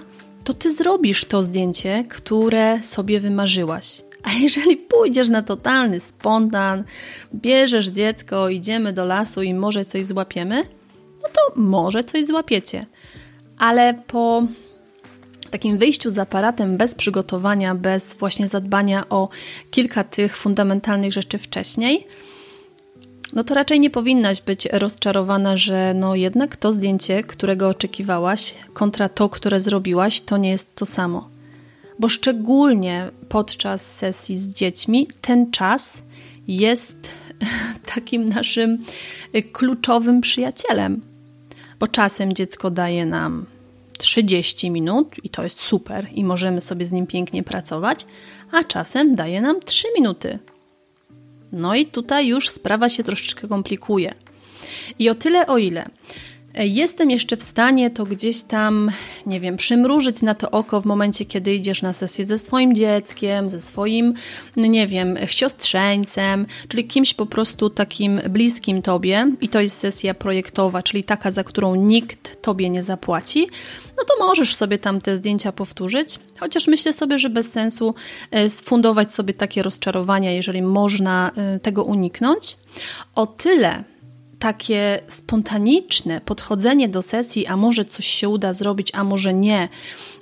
to 0.49 0.53
ty 0.53 0.73
zrobisz 0.73 1.25
to 1.25 1.43
zdjęcie, 1.43 2.03
które 2.09 2.83
sobie 2.83 3.19
wymarzyłaś. 3.19 4.01
A 4.23 4.33
jeżeli 4.33 4.77
pójdziesz 4.77 5.29
na 5.29 5.41
totalny 5.41 5.99
spontan, 5.99 6.83
bierzesz 7.35 7.87
dziecko, 7.87 8.49
idziemy 8.49 8.93
do 8.93 9.05
lasu 9.05 9.41
i 9.41 9.53
może 9.53 9.85
coś 9.85 10.05
złapiemy, 10.05 10.63
no 11.23 11.29
to 11.33 11.61
może 11.61 12.03
coś 12.03 12.25
złapiecie. 12.25 12.85
Ale 13.59 13.93
po 14.07 14.43
takim 15.51 15.77
wyjściu 15.77 16.09
z 16.09 16.19
aparatem 16.19 16.77
bez 16.77 16.95
przygotowania, 16.95 17.75
bez 17.75 18.13
właśnie 18.13 18.47
zadbania 18.47 19.09
o 19.09 19.29
kilka 19.71 20.03
tych 20.03 20.37
fundamentalnych 20.37 21.13
rzeczy 21.13 21.37
wcześniej, 21.37 22.07
no 23.33 23.43
to 23.43 23.53
raczej 23.53 23.79
nie 23.79 23.89
powinnaś 23.89 24.41
być 24.41 24.67
rozczarowana, 24.71 25.57
że 25.57 25.93
no 25.93 26.15
jednak 26.15 26.57
to 26.57 26.73
zdjęcie, 26.73 27.23
którego 27.23 27.69
oczekiwałaś, 27.69 28.53
kontra 28.73 29.09
to, 29.09 29.29
które 29.29 29.59
zrobiłaś, 29.59 30.21
to 30.21 30.37
nie 30.37 30.49
jest 30.49 30.75
to 30.75 30.85
samo. 30.85 31.29
Bo 31.99 32.09
szczególnie 32.09 33.09
podczas 33.29 33.95
sesji 33.95 34.37
z 34.37 34.49
dziećmi 34.49 35.07
ten 35.21 35.51
czas 35.51 36.03
jest 36.47 36.97
takim 37.95 38.29
naszym 38.29 38.85
kluczowym 39.51 40.21
przyjacielem. 40.21 41.01
Bo 41.79 41.87
czasem 41.87 42.33
dziecko 42.33 42.71
daje 42.71 43.05
nam 43.05 43.45
30 43.97 44.71
minut 44.71 45.15
i 45.23 45.29
to 45.29 45.43
jest 45.43 45.59
super 45.59 46.07
i 46.11 46.23
możemy 46.23 46.61
sobie 46.61 46.85
z 46.85 46.91
nim 46.91 47.07
pięknie 47.07 47.43
pracować, 47.43 48.05
a 48.51 48.63
czasem 48.63 49.15
daje 49.15 49.41
nam 49.41 49.59
3 49.59 49.87
minuty 49.95 50.39
no 51.51 51.75
i 51.75 51.85
tutaj 51.85 52.27
już 52.27 52.49
sprawa 52.49 52.89
się 52.89 53.03
troszeczkę 53.03 53.47
komplikuje. 53.47 54.13
I 54.99 55.09
o 55.09 55.15
tyle, 55.15 55.47
o 55.47 55.57
ile 55.57 55.89
jestem 56.55 57.11
jeszcze 57.11 57.37
w 57.37 57.43
stanie 57.43 57.89
to 57.89 58.05
gdzieś 58.05 58.41
tam, 58.41 58.91
nie 59.25 59.39
wiem, 59.39 59.57
przymrużyć 59.57 60.21
na 60.21 60.35
to 60.35 60.51
oko 60.51 60.81
w 60.81 60.85
momencie, 60.85 61.25
kiedy 61.25 61.55
idziesz 61.55 61.81
na 61.81 61.93
sesję 61.93 62.25
ze 62.25 62.37
swoim 62.37 62.75
dzieckiem, 62.75 63.49
ze 63.49 63.61
swoim, 63.61 64.13
nie 64.57 64.87
wiem, 64.87 65.17
siostrzeńcem, 65.25 66.45
czyli 66.67 66.87
kimś 66.87 67.13
po 67.13 67.25
prostu 67.25 67.69
takim 67.69 68.21
bliskim 68.29 68.81
tobie, 68.81 69.31
i 69.41 69.49
to 69.49 69.61
jest 69.61 69.77
sesja 69.77 70.13
projektowa, 70.13 70.83
czyli 70.83 71.03
taka, 71.03 71.31
za 71.31 71.43
którą 71.43 71.75
nikt 71.75 72.41
tobie 72.41 72.69
nie 72.69 72.83
zapłaci, 72.83 73.47
no 73.97 74.03
to 74.03 74.25
możesz 74.25 74.55
sobie 74.55 74.77
tam 74.77 75.01
te 75.01 75.17
zdjęcia 75.17 75.51
powtórzyć, 75.51 76.19
chociaż 76.39 76.67
myślę 76.67 76.93
sobie, 76.93 77.19
że 77.19 77.29
bez 77.29 77.51
sensu 77.51 77.95
e, 78.31 78.49
sfundować 78.49 79.13
sobie 79.13 79.33
takie 79.33 79.63
rozczarowania, 79.63 80.31
jeżeli 80.31 80.61
można 80.61 81.31
e, 81.35 81.59
tego 81.59 81.83
uniknąć. 81.83 82.57
O 83.15 83.27
tyle 83.27 83.83
takie 84.39 84.99
spontaniczne 85.07 86.21
podchodzenie 86.21 86.89
do 86.89 87.01
sesji, 87.01 87.47
a 87.47 87.57
może 87.57 87.85
coś 87.85 88.05
się 88.05 88.29
uda 88.29 88.53
zrobić, 88.53 88.91
a 88.93 89.03
może 89.03 89.33
nie, 89.33 89.69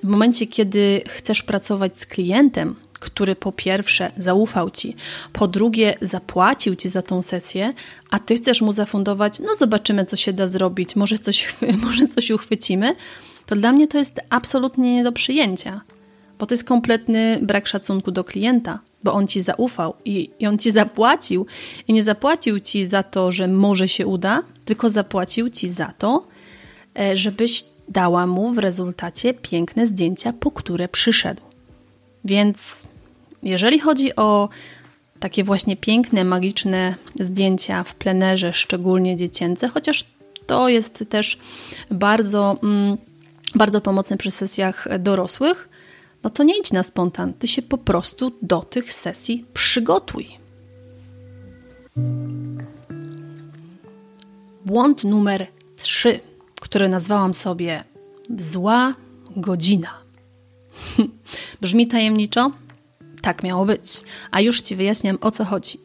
w 0.03 0.07
momencie, 0.07 0.47
kiedy 0.47 1.01
chcesz 1.07 1.43
pracować 1.43 1.99
z 1.99 2.05
klientem, 2.05 2.75
który 2.99 3.35
po 3.35 3.51
pierwsze 3.51 4.11
zaufał 4.17 4.69
ci, 4.69 4.95
po 5.33 5.47
drugie 5.47 5.95
zapłacił 6.01 6.75
ci 6.75 6.89
za 6.89 7.01
tą 7.01 7.21
sesję, 7.21 7.73
a 8.11 8.19
ty 8.19 8.35
chcesz 8.35 8.61
mu 8.61 8.71
zafundować, 8.71 9.39
no 9.39 9.55
zobaczymy, 9.55 10.05
co 10.05 10.15
się 10.15 10.33
da 10.33 10.47
zrobić, 10.47 10.95
może 10.95 11.17
coś, 11.17 11.55
może 11.85 12.07
coś 12.07 12.31
uchwycimy, 12.31 12.95
to 13.45 13.55
dla 13.55 13.71
mnie 13.71 13.87
to 13.87 13.97
jest 13.97 14.19
absolutnie 14.29 14.95
nie 14.95 15.03
do 15.03 15.11
przyjęcia, 15.11 15.81
bo 16.39 16.45
to 16.45 16.53
jest 16.53 16.63
kompletny 16.63 17.39
brak 17.41 17.67
szacunku 17.67 18.11
do 18.11 18.23
klienta, 18.23 18.79
bo 19.03 19.13
on 19.13 19.27
ci 19.27 19.41
zaufał 19.41 19.93
i, 20.05 20.29
i 20.39 20.47
on 20.47 20.57
ci 20.57 20.71
zapłacił. 20.71 21.45
I 21.87 21.93
nie 21.93 22.03
zapłacił 22.03 22.59
ci 22.59 22.85
za 22.85 23.03
to, 23.03 23.31
że 23.31 23.47
może 23.47 23.87
się 23.87 24.07
uda, 24.07 24.43
tylko 24.65 24.89
zapłacił 24.89 25.49
ci 25.49 25.69
za 25.69 25.93
to, 25.97 26.27
e, 26.99 27.15
żebyś 27.15 27.63
dała 27.89 28.27
mu 28.27 28.53
w 28.53 28.57
rezultacie 28.57 29.33
piękne 29.33 29.85
zdjęcia, 29.85 30.33
po 30.33 30.51
które 30.51 30.87
przyszedł. 30.87 31.41
Więc 32.25 32.87
jeżeli 33.43 33.79
chodzi 33.79 34.15
o 34.15 34.49
takie 35.19 35.43
właśnie 35.43 35.77
piękne, 35.77 36.23
magiczne 36.23 36.95
zdjęcia 37.19 37.83
w 37.83 37.95
plenerze, 37.95 38.53
szczególnie 38.53 39.15
dziecięce, 39.15 39.67
chociaż 39.67 40.05
to 40.47 40.69
jest 40.69 41.03
też 41.09 41.37
bardzo. 41.91 42.57
Mm, 42.63 42.97
bardzo 43.55 43.81
pomocne 43.81 44.17
przy 44.17 44.31
sesjach 44.31 44.87
dorosłych, 44.99 45.69
no 46.27 46.31
to 46.31 46.43
nie 46.43 46.59
idź 46.59 46.71
na 46.71 46.83
spontan, 46.83 47.33
ty 47.33 47.47
się 47.47 47.61
po 47.61 47.77
prostu 47.77 48.31
do 48.41 48.59
tych 48.59 48.93
sesji 48.93 49.45
przygotuj. 49.53 50.27
Błąd 54.65 55.03
numer 55.03 55.47
3, 55.77 56.19
który 56.61 56.89
nazwałam 56.89 57.33
sobie 57.33 57.83
zła 58.37 58.93
godzina. 59.35 59.93
Brzmi 61.61 61.87
tajemniczo? 61.87 62.51
Tak 63.21 63.43
miało 63.43 63.65
być, 63.65 64.03
a 64.31 64.41
już 64.41 64.61
Ci 64.61 64.75
wyjaśniam 64.75 65.17
o 65.21 65.31
co 65.31 65.45
chodzi. 65.45 65.79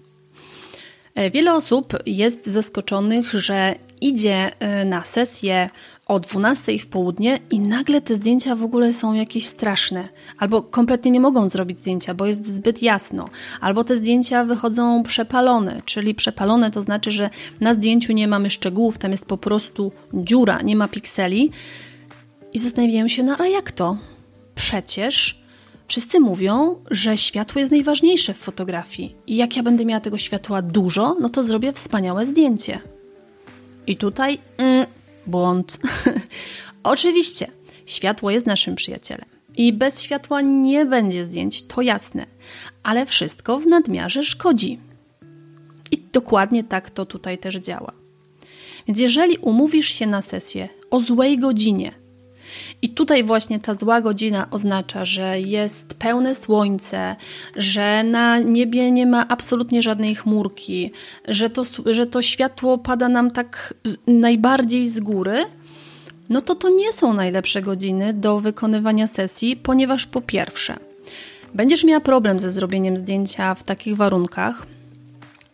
E, 1.14 1.30
wiele 1.30 1.54
osób 1.54 1.92
jest 2.06 2.46
zaskoczonych, 2.46 3.30
że 3.32 3.74
idzie 4.00 4.60
e, 4.60 4.84
na 4.84 5.04
sesję 5.04 5.70
o 6.06 6.20
12 6.20 6.78
w 6.78 6.86
południe 6.86 7.38
i 7.50 7.60
nagle 7.60 8.00
te 8.00 8.14
zdjęcia 8.14 8.56
w 8.56 8.62
ogóle 8.62 8.92
są 8.92 9.12
jakieś 9.14 9.46
straszne, 9.46 10.08
albo 10.38 10.62
kompletnie 10.62 11.10
nie 11.10 11.20
mogą 11.20 11.48
zrobić 11.48 11.78
zdjęcia, 11.78 12.14
bo 12.14 12.26
jest 12.26 12.46
zbyt 12.46 12.82
jasno, 12.82 13.28
albo 13.60 13.84
te 13.84 13.96
zdjęcia 13.96 14.44
wychodzą 14.44 15.02
przepalone, 15.02 15.82
czyli 15.84 16.14
przepalone 16.14 16.70
to 16.70 16.82
znaczy, 16.82 17.10
że 17.10 17.30
na 17.60 17.74
zdjęciu 17.74 18.12
nie 18.12 18.28
mamy 18.28 18.50
szczegółów, 18.50 18.98
tam 18.98 19.10
jest 19.10 19.24
po 19.24 19.36
prostu 19.36 19.92
dziura, 20.14 20.62
nie 20.62 20.76
ma 20.76 20.88
pikseli. 20.88 21.50
I 22.52 22.58
zastanawiają 22.58 23.08
się, 23.08 23.22
no 23.22 23.36
ale 23.38 23.50
jak 23.50 23.72
to? 23.72 23.96
Przecież 24.54 25.42
wszyscy 25.88 26.20
mówią, 26.20 26.76
że 26.90 27.18
światło 27.18 27.60
jest 27.60 27.72
najważniejsze 27.72 28.34
w 28.34 28.38
fotografii 28.38 29.16
i 29.26 29.36
jak 29.36 29.56
ja 29.56 29.62
będę 29.62 29.84
miała 29.84 30.00
tego 30.00 30.18
światła 30.18 30.62
dużo, 30.62 31.16
no 31.20 31.28
to 31.28 31.42
zrobię 31.42 31.72
wspaniałe 31.72 32.26
zdjęcie. 32.26 32.80
I 33.86 33.96
tutaj 33.96 34.38
mm, 34.56 34.86
błąd. 35.26 35.78
Oczywiście, 36.82 37.46
światło 37.86 38.30
jest 38.30 38.46
naszym 38.46 38.74
przyjacielem. 38.74 39.28
I 39.56 39.72
bez 39.72 40.02
światła 40.02 40.40
nie 40.40 40.84
będzie 40.84 41.24
zdjęć, 41.24 41.62
to 41.62 41.82
jasne, 41.82 42.26
ale 42.82 43.06
wszystko 43.06 43.58
w 43.58 43.66
nadmiarze 43.66 44.22
szkodzi. 44.22 44.78
I 45.92 45.98
dokładnie 46.12 46.64
tak 46.64 46.90
to 46.90 47.06
tutaj 47.06 47.38
też 47.38 47.54
działa. 47.54 47.92
Więc 48.88 49.00
jeżeli 49.00 49.38
umówisz 49.38 49.88
się 49.88 50.06
na 50.06 50.22
sesję 50.22 50.68
o 50.90 51.00
złej 51.00 51.38
godzinie, 51.38 51.92
i 52.82 52.88
tutaj 52.88 53.24
właśnie 53.24 53.60
ta 53.60 53.74
zła 53.74 54.00
godzina 54.00 54.46
oznacza, 54.50 55.04
że 55.04 55.40
jest 55.40 55.94
pełne 55.94 56.34
słońce, 56.34 57.16
że 57.56 58.04
na 58.04 58.38
niebie 58.38 58.90
nie 58.90 59.06
ma 59.06 59.28
absolutnie 59.28 59.82
żadnej 59.82 60.14
chmurki, 60.14 60.92
że 61.28 61.50
to, 61.50 61.62
że 61.86 62.06
to 62.06 62.22
światło 62.22 62.78
pada 62.78 63.08
nam 63.08 63.30
tak 63.30 63.74
najbardziej 64.06 64.88
z 64.88 65.00
góry, 65.00 65.44
no 66.28 66.40
to 66.40 66.54
to 66.54 66.68
nie 66.68 66.92
są 66.92 67.14
najlepsze 67.14 67.62
godziny 67.62 68.12
do 68.12 68.40
wykonywania 68.40 69.06
sesji, 69.06 69.56
ponieważ 69.56 70.06
po 70.06 70.20
pierwsze, 70.20 70.76
będziesz 71.54 71.84
miała 71.84 72.00
problem 72.00 72.40
ze 72.40 72.50
zrobieniem 72.50 72.96
zdjęcia 72.96 73.54
w 73.54 73.62
takich 73.62 73.96
warunkach, 73.96 74.66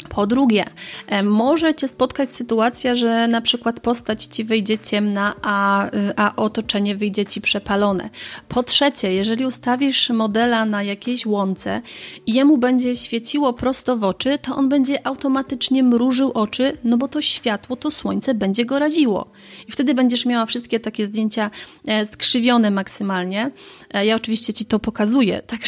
po 0.08 0.26
drugie, 0.26 0.64
e, 1.06 1.22
może 1.22 1.74
Cię 1.74 1.88
spotkać 1.88 2.36
sytuacja, 2.36 2.94
że 2.94 3.28
na 3.28 3.40
przykład 3.40 3.80
postać 3.80 4.24
Ci 4.24 4.44
wyjdzie 4.44 4.78
ciemna, 4.78 5.34
a, 5.42 5.90
a 6.16 6.36
otoczenie 6.36 6.96
wyjdzie 6.96 7.26
Ci 7.26 7.40
przepalone. 7.40 8.10
Po 8.48 8.62
trzecie, 8.62 9.14
jeżeli 9.14 9.46
ustawisz 9.46 10.10
modela 10.10 10.64
na 10.64 10.82
jakiejś 10.82 11.26
łące 11.26 11.82
i 12.26 12.32
jemu 12.32 12.58
będzie 12.58 12.96
świeciło 12.96 13.52
prosto 13.52 13.96
w 13.96 14.04
oczy, 14.04 14.38
to 14.42 14.56
on 14.56 14.68
będzie 14.68 15.06
automatycznie 15.06 15.82
mrużył 15.82 16.32
oczy, 16.32 16.72
no 16.84 16.96
bo 16.96 17.08
to 17.08 17.22
światło, 17.22 17.76
to 17.76 17.90
słońce 17.90 18.34
będzie 18.34 18.64
go 18.64 18.78
raziło. 18.78 19.30
I 19.68 19.72
wtedy 19.72 19.94
będziesz 19.94 20.26
miała 20.26 20.46
wszystkie 20.46 20.80
takie 20.80 21.06
zdjęcia 21.06 21.50
e, 21.86 22.06
skrzywione 22.06 22.70
maksymalnie. 22.70 23.50
E, 23.94 24.06
ja 24.06 24.14
oczywiście 24.14 24.54
Ci 24.54 24.64
to 24.64 24.78
pokazuję, 24.78 25.42
tak 25.46 25.60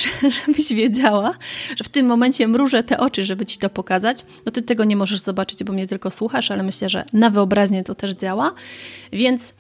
żebyś 0.47 0.73
wiedziała, 0.73 1.33
że 1.77 1.85
w 1.85 1.89
tym 1.89 2.07
momencie 2.07 2.49
mrużę 2.49 2.83
te 2.83 2.99
oczy, 2.99 3.25
żeby 3.25 3.47
Ci 3.47 3.59
to 3.59 3.71
pokazać. 3.71 4.25
No 4.47 4.53
Ty 4.53 4.63
tego 4.63 4.85
nie 4.85 4.97
możesz 4.97 5.21
zobaczyć, 5.21 5.65
bo 5.65 5.73
mnie 5.73 5.87
tylko 5.87 6.11
słuchasz, 6.11 6.51
ale 6.51 6.63
myślę, 6.63 6.89
że 6.89 7.05
na 7.13 7.31
wyobraźnię 7.31 7.85
to 7.85 7.95
też 7.95 8.11
działa. 8.11 8.55
Więc 9.13 9.55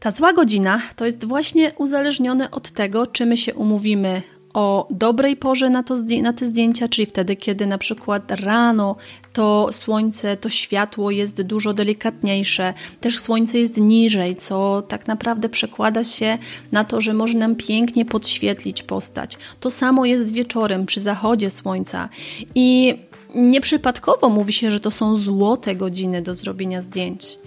ta 0.00 0.10
zła 0.10 0.32
godzina 0.32 0.80
to 0.96 1.06
jest 1.06 1.24
właśnie 1.24 1.72
uzależnione 1.78 2.50
od 2.50 2.70
tego, 2.70 3.06
czy 3.06 3.26
my 3.26 3.36
się 3.36 3.54
umówimy 3.54 4.22
o 4.54 4.88
dobrej 4.90 5.36
porze 5.36 5.70
na, 5.70 5.82
to, 5.82 5.96
na 6.22 6.32
te 6.32 6.46
zdjęcia, 6.46 6.88
czyli 6.88 7.06
wtedy, 7.06 7.36
kiedy 7.36 7.66
na 7.66 7.78
przykład 7.78 8.30
rano 8.30 8.96
to 9.32 9.68
słońce, 9.72 10.36
to 10.36 10.48
światło 10.48 11.10
jest 11.10 11.42
dużo 11.42 11.74
delikatniejsze, 11.74 12.74
też 13.00 13.18
słońce 13.18 13.58
jest 13.58 13.76
niżej, 13.76 14.36
co 14.36 14.82
tak 14.82 15.06
naprawdę 15.06 15.48
przekłada 15.48 16.04
się 16.04 16.38
na 16.72 16.84
to, 16.84 17.00
że 17.00 17.14
może 17.14 17.38
nam 17.38 17.56
pięknie 17.56 18.04
podświetlić 18.04 18.82
postać. 18.82 19.38
To 19.60 19.70
samo 19.70 20.04
jest 20.04 20.32
wieczorem 20.32 20.86
przy 20.86 21.00
zachodzie 21.00 21.50
słońca 21.50 22.08
i 22.54 22.98
nieprzypadkowo 23.34 24.28
mówi 24.28 24.52
się, 24.52 24.70
że 24.70 24.80
to 24.80 24.90
są 24.90 25.16
złote 25.16 25.76
godziny 25.76 26.22
do 26.22 26.34
zrobienia 26.34 26.82
zdjęć 26.82 27.38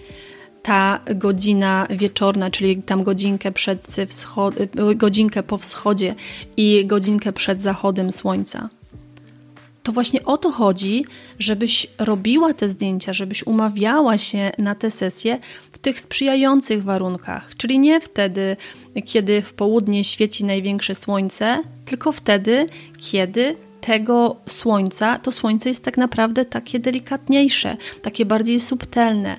ta 0.64 1.00
godzina 1.14 1.86
wieczorna, 1.90 2.50
czyli 2.50 2.82
tam 2.82 3.02
godzinkę, 3.02 3.52
przed 3.52 3.86
wschod- 3.86 4.94
godzinkę 4.96 5.42
po 5.42 5.58
wschodzie 5.58 6.14
i 6.56 6.86
godzinkę 6.86 7.32
przed 7.32 7.62
zachodem 7.62 8.12
słońca. 8.12 8.68
To 9.82 9.92
właśnie 9.92 10.24
o 10.24 10.36
to 10.36 10.50
chodzi, 10.50 11.04
żebyś 11.38 11.86
robiła 11.98 12.54
te 12.54 12.68
zdjęcia, 12.68 13.12
żebyś 13.12 13.46
umawiała 13.46 14.18
się 14.18 14.50
na 14.58 14.74
te 14.74 14.90
sesje 14.90 15.38
w 15.72 15.78
tych 15.78 16.00
sprzyjających 16.00 16.84
warunkach, 16.84 17.50
czyli 17.56 17.78
nie 17.78 18.00
wtedy, 18.00 18.56
kiedy 19.04 19.42
w 19.42 19.54
południe 19.54 20.04
świeci 20.04 20.44
największe 20.44 20.94
słońce, 20.94 21.62
tylko 21.84 22.12
wtedy, 22.12 22.66
kiedy 23.00 23.56
tego 23.86 24.36
słońca, 24.46 25.18
to 25.18 25.32
słońce 25.32 25.68
jest 25.68 25.84
tak 25.84 25.96
naprawdę 25.96 26.44
takie 26.44 26.78
delikatniejsze, 26.78 27.76
takie 28.02 28.26
bardziej 28.26 28.60
subtelne 28.60 29.36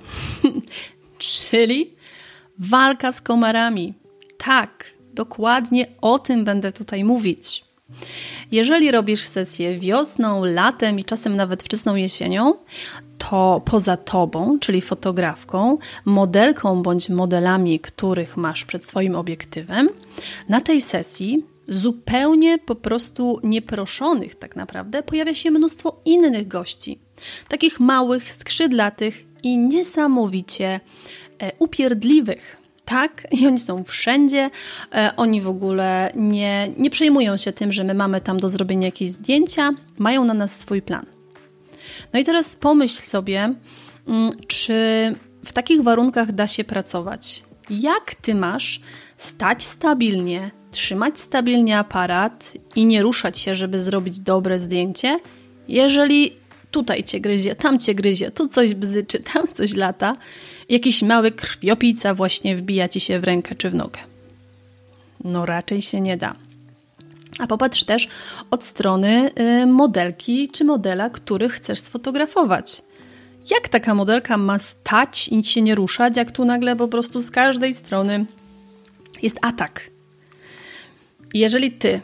czyli 1.19 1.95
walka 2.59 3.13
z 3.13 3.21
komarami. 3.21 3.95
Tak, 4.39 4.85
dokładnie 5.15 5.87
o 6.01 6.19
tym 6.19 6.45
będę 6.45 6.73
tutaj 6.73 7.05
mówić. 7.05 7.65
Jeżeli 8.53 8.91
robisz 8.91 9.23
sesję 9.23 9.79
wiosną, 9.79 10.45
latem 10.45 10.99
i 10.99 11.05
czasem 11.05 11.37
nawet 11.37 11.63
wczesną 11.63 11.95
jesienią, 11.95 12.55
to 13.19 13.63
poza 13.65 13.97
tobą, 13.97 14.59
czyli 14.59 14.81
fotografką, 14.81 15.79
modelką 16.05 16.83
bądź 16.83 17.09
modelami, 17.09 17.81
których 17.81 18.37
masz 18.37 18.65
przed 18.65 18.85
swoim 18.85 19.15
obiektywem, 19.15 19.89
na 20.49 20.61
tej 20.61 20.81
sesji 20.81 21.56
zupełnie 21.69 22.59
po 22.59 22.75
prostu 22.75 23.41
nieproszonych 23.43 24.35
tak 24.35 24.57
naprawdę 24.57 25.03
pojawia 25.03 25.35
się 25.35 25.51
mnóstwo 25.51 26.01
innych 26.05 26.49
gości. 26.49 26.99
Takich 27.49 27.81
małych, 27.81 28.33
skrzydlatych 28.33 29.25
i 29.43 29.59
niesamowicie 29.59 30.81
e, 31.39 31.53
upierdliwych. 31.59 32.57
Tak, 32.85 33.27
i 33.41 33.47
oni 33.47 33.59
są 33.59 33.85
wszędzie. 33.85 34.51
E, 34.95 35.11
oni 35.17 35.41
w 35.41 35.49
ogóle 35.49 36.13
nie, 36.15 36.69
nie 36.79 36.91
przejmują 36.91 37.37
się 37.37 37.53
tym, 37.53 37.73
że 37.73 37.85
my 37.85 37.95
mamy 37.95 38.21
tam 38.21 38.41
do 38.41 38.49
zrobienia 38.49 38.87
jakieś 38.87 39.11
zdjęcia, 39.11 39.71
mają 39.99 40.25
na 40.25 40.35
nas 40.35 40.61
swój 40.61 40.83
plan. 40.83 41.07
No 42.13 42.21
i 42.21 42.25
teraz 42.25 42.55
pomyśl 42.55 43.03
sobie, 43.03 43.55
mm, 44.09 44.33
czy 44.47 44.75
w 45.45 45.53
takich 45.53 45.83
warunkach 45.83 46.33
da 46.33 46.47
się 46.47 46.65
pracować. 46.65 47.43
Jak 47.71 48.15
ty 48.15 48.35
masz 48.35 48.81
stać 49.19 49.65
stabilnie, 49.65 50.51
trzymać 50.71 51.21
stabilnie 51.21 51.79
aparat 51.79 52.53
i 52.75 52.87
nie 52.87 53.03
ruszać 53.03 53.39
się, 53.39 53.55
żeby 53.55 53.79
zrobić 53.79 54.21
dobre 54.21 54.59
zdjęcie, 54.59 55.19
jeżeli 55.69 56.33
tutaj 56.71 57.05
cię 57.05 57.21
gryzie, 57.21 57.55
tam 57.55 57.79
cię 57.79 57.95
gryzie, 57.95 58.31
tu 58.31 58.49
coś 58.49 58.75
bzyczy, 58.75 59.21
tam 59.33 59.49
coś 59.55 59.75
lata, 59.75 60.17
jakiś 60.69 61.03
mały 61.03 61.31
krwiopica 61.33 62.15
właśnie 62.15 62.57
wbija 62.57 62.89
ci 62.89 63.01
się 63.01 63.21
w 63.21 63.25
rękę 63.25 63.55
czy 63.55 63.71
w 63.71 63.75
nogę. 63.75 64.01
No 65.25 65.47
raczej 65.47 65.83
się 65.83 66.01
nie 66.01 66.17
da. 66.17 66.35
A 67.39 67.47
popatrz 67.47 67.85
też 67.85 68.09
od 68.51 68.65
strony 68.65 69.31
y, 69.63 69.67
modelki 69.67 70.49
czy 70.49 70.65
modela, 70.65 71.11
których 71.11 71.53
chcesz 71.53 71.79
sfotografować. 71.79 72.83
Jak 73.51 73.69
taka 73.69 73.95
modelka 73.95 74.37
ma 74.37 74.59
stać 74.59 75.29
i 75.29 75.45
się 75.45 75.63
nie 75.63 75.75
ruszać, 75.75 76.17
jak 76.17 76.33
tu 76.33 76.45
nagle 76.45 76.77
po 76.77 76.89
prostu 76.89 77.21
z 77.21 77.31
każdej 77.31 77.75
strony 77.75 78.27
jest 79.23 79.39
atak? 79.43 79.91
Jeżeli 81.35 81.73
ty 81.73 82.01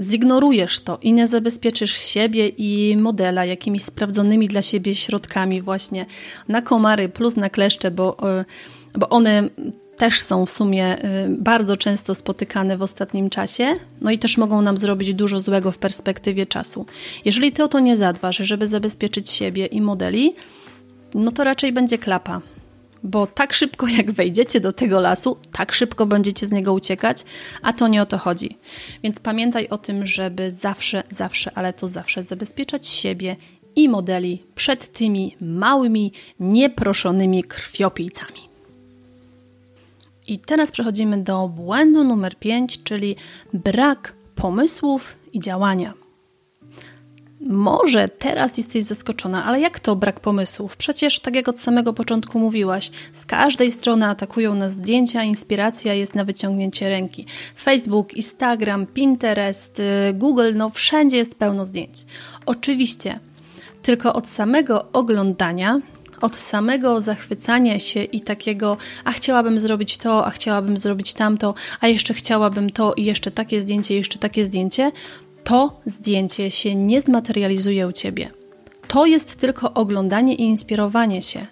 zignorujesz 0.00 0.80
to 0.80 0.98
i 1.02 1.12
nie 1.12 1.26
zabezpieczysz 1.26 1.96
siebie 1.98 2.48
i 2.48 2.96
modela 2.96 3.44
jakimiś 3.44 3.82
sprawdzonymi 3.82 4.48
dla 4.48 4.62
siebie 4.62 4.94
środkami 4.94 5.62
właśnie 5.62 6.06
na 6.48 6.62
komary 6.62 7.08
plus 7.08 7.36
na 7.36 7.50
kleszcze, 7.50 7.90
bo, 7.90 8.16
y, 8.40 8.98
bo 8.98 9.08
one 9.08 9.48
też 9.96 10.20
są 10.20 10.46
w 10.46 10.50
sumie 10.50 10.98
y, 10.98 11.28
bardzo 11.28 11.76
często 11.76 12.14
spotykane 12.14 12.76
w 12.76 12.82
ostatnim 12.82 13.30
czasie, 13.30 13.66
no 14.00 14.10
i 14.10 14.18
też 14.18 14.38
mogą 14.38 14.62
nam 14.62 14.76
zrobić 14.76 15.14
dużo 15.14 15.40
złego 15.40 15.72
w 15.72 15.78
perspektywie 15.78 16.46
czasu. 16.46 16.86
Jeżeli 17.24 17.52
ty 17.52 17.64
o 17.64 17.68
to 17.68 17.80
nie 17.80 17.96
zadbasz, 17.96 18.36
żeby 18.36 18.66
zabezpieczyć 18.66 19.30
siebie 19.30 19.66
i 19.66 19.80
modeli, 19.80 20.34
no 21.14 21.32
to 21.32 21.44
raczej 21.44 21.72
będzie 21.72 21.98
klapa. 21.98 22.40
Bo 23.04 23.26
tak 23.26 23.52
szybko 23.52 23.86
jak 23.86 24.12
wejdziecie 24.12 24.60
do 24.60 24.72
tego 24.72 25.00
lasu, 25.00 25.38
tak 25.52 25.72
szybko 25.72 26.06
będziecie 26.06 26.46
z 26.46 26.52
niego 26.52 26.72
uciekać, 26.72 27.24
a 27.62 27.72
to 27.72 27.88
nie 27.88 28.02
o 28.02 28.06
to 28.06 28.18
chodzi. 28.18 28.58
Więc 29.02 29.20
pamiętaj 29.20 29.68
o 29.68 29.78
tym, 29.78 30.06
żeby 30.06 30.50
zawsze, 30.50 31.02
zawsze, 31.10 31.50
ale 31.54 31.72
to 31.72 31.88
zawsze 31.88 32.22
zabezpieczać 32.22 32.88
siebie 32.88 33.36
i 33.76 33.88
modeli 33.88 34.42
przed 34.54 34.92
tymi 34.92 35.36
małymi, 35.40 36.12
nieproszonymi 36.40 37.44
krwiopijcami. 37.44 38.40
I 40.26 40.38
teraz 40.38 40.70
przechodzimy 40.70 41.18
do 41.18 41.48
błędu 41.48 42.04
numer 42.04 42.38
5, 42.38 42.82
czyli 42.82 43.16
brak 43.52 44.14
pomysłów 44.34 45.16
i 45.32 45.40
działania. 45.40 46.01
Może 47.46 48.08
teraz 48.08 48.56
jesteś 48.58 48.84
zaskoczona, 48.84 49.44
ale 49.44 49.60
jak 49.60 49.80
to 49.80 49.96
brak 49.96 50.20
pomysłów? 50.20 50.76
Przecież, 50.76 51.20
tak 51.20 51.34
jak 51.34 51.48
od 51.48 51.60
samego 51.60 51.92
początku 51.92 52.38
mówiłaś, 52.38 52.90
z 53.12 53.26
każdej 53.26 53.70
strony 53.70 54.06
atakują 54.06 54.54
nas 54.54 54.72
zdjęcia, 54.72 55.22
inspiracja 55.22 55.94
jest 55.94 56.14
na 56.14 56.24
wyciągnięcie 56.24 56.88
ręki. 56.88 57.26
Facebook, 57.58 58.14
Instagram, 58.14 58.86
Pinterest, 58.86 59.80
y, 59.80 60.12
Google, 60.14 60.52
no 60.54 60.70
wszędzie 60.70 61.16
jest 61.16 61.34
pełno 61.34 61.64
zdjęć. 61.64 62.04
Oczywiście, 62.46 63.20
tylko 63.82 64.12
od 64.14 64.28
samego 64.28 64.92
oglądania 64.92 65.80
od 66.22 66.36
samego 66.36 67.00
zachwycania 67.00 67.78
się 67.78 68.02
i 68.02 68.20
takiego, 68.20 68.76
a 69.04 69.12
chciałabym 69.12 69.58
zrobić 69.58 69.98
to, 69.98 70.26
a 70.26 70.30
chciałabym 70.30 70.76
zrobić 70.76 71.14
tamto, 71.14 71.54
a 71.80 71.88
jeszcze 71.88 72.14
chciałabym 72.14 72.70
to 72.70 72.94
i 72.94 73.04
jeszcze 73.04 73.30
takie 73.30 73.60
zdjęcie, 73.60 73.94
jeszcze 73.94 74.18
takie 74.18 74.44
zdjęcie, 74.44 74.92
to 75.44 75.80
zdjęcie 75.86 76.50
się 76.50 76.74
nie 76.74 77.00
zmaterializuje 77.00 77.86
u 77.88 77.92
ciebie. 77.92 78.30
To 78.88 79.06
jest 79.06 79.36
tylko 79.36 79.74
oglądanie 79.74 80.34
i 80.34 80.42
inspirowanie 80.42 81.22
się. 81.22 81.46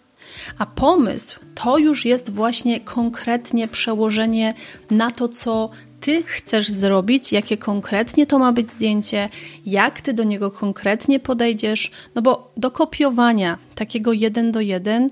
A 0.58 0.66
pomysł 0.66 1.40
to 1.54 1.78
już 1.78 2.04
jest 2.04 2.30
właśnie 2.30 2.80
konkretnie 2.80 3.68
przełożenie 3.68 4.54
na 4.90 5.10
to, 5.10 5.28
co 5.28 5.70
ty 6.00 6.22
chcesz 6.22 6.68
zrobić, 6.68 7.32
jakie 7.32 7.56
konkretnie 7.56 8.26
to 8.26 8.38
ma 8.38 8.52
być 8.52 8.70
zdjęcie, 8.70 9.28
jak 9.66 10.00
ty 10.00 10.12
do 10.12 10.24
niego 10.24 10.50
konkretnie 10.50 11.20
podejdziesz, 11.20 11.90
no 12.14 12.22
bo 12.22 12.52
do 12.56 12.70
kopiowania 12.70 13.58
takiego 13.74 14.12
jeden 14.12 14.52
do 14.52 14.60
jeden 14.60 15.10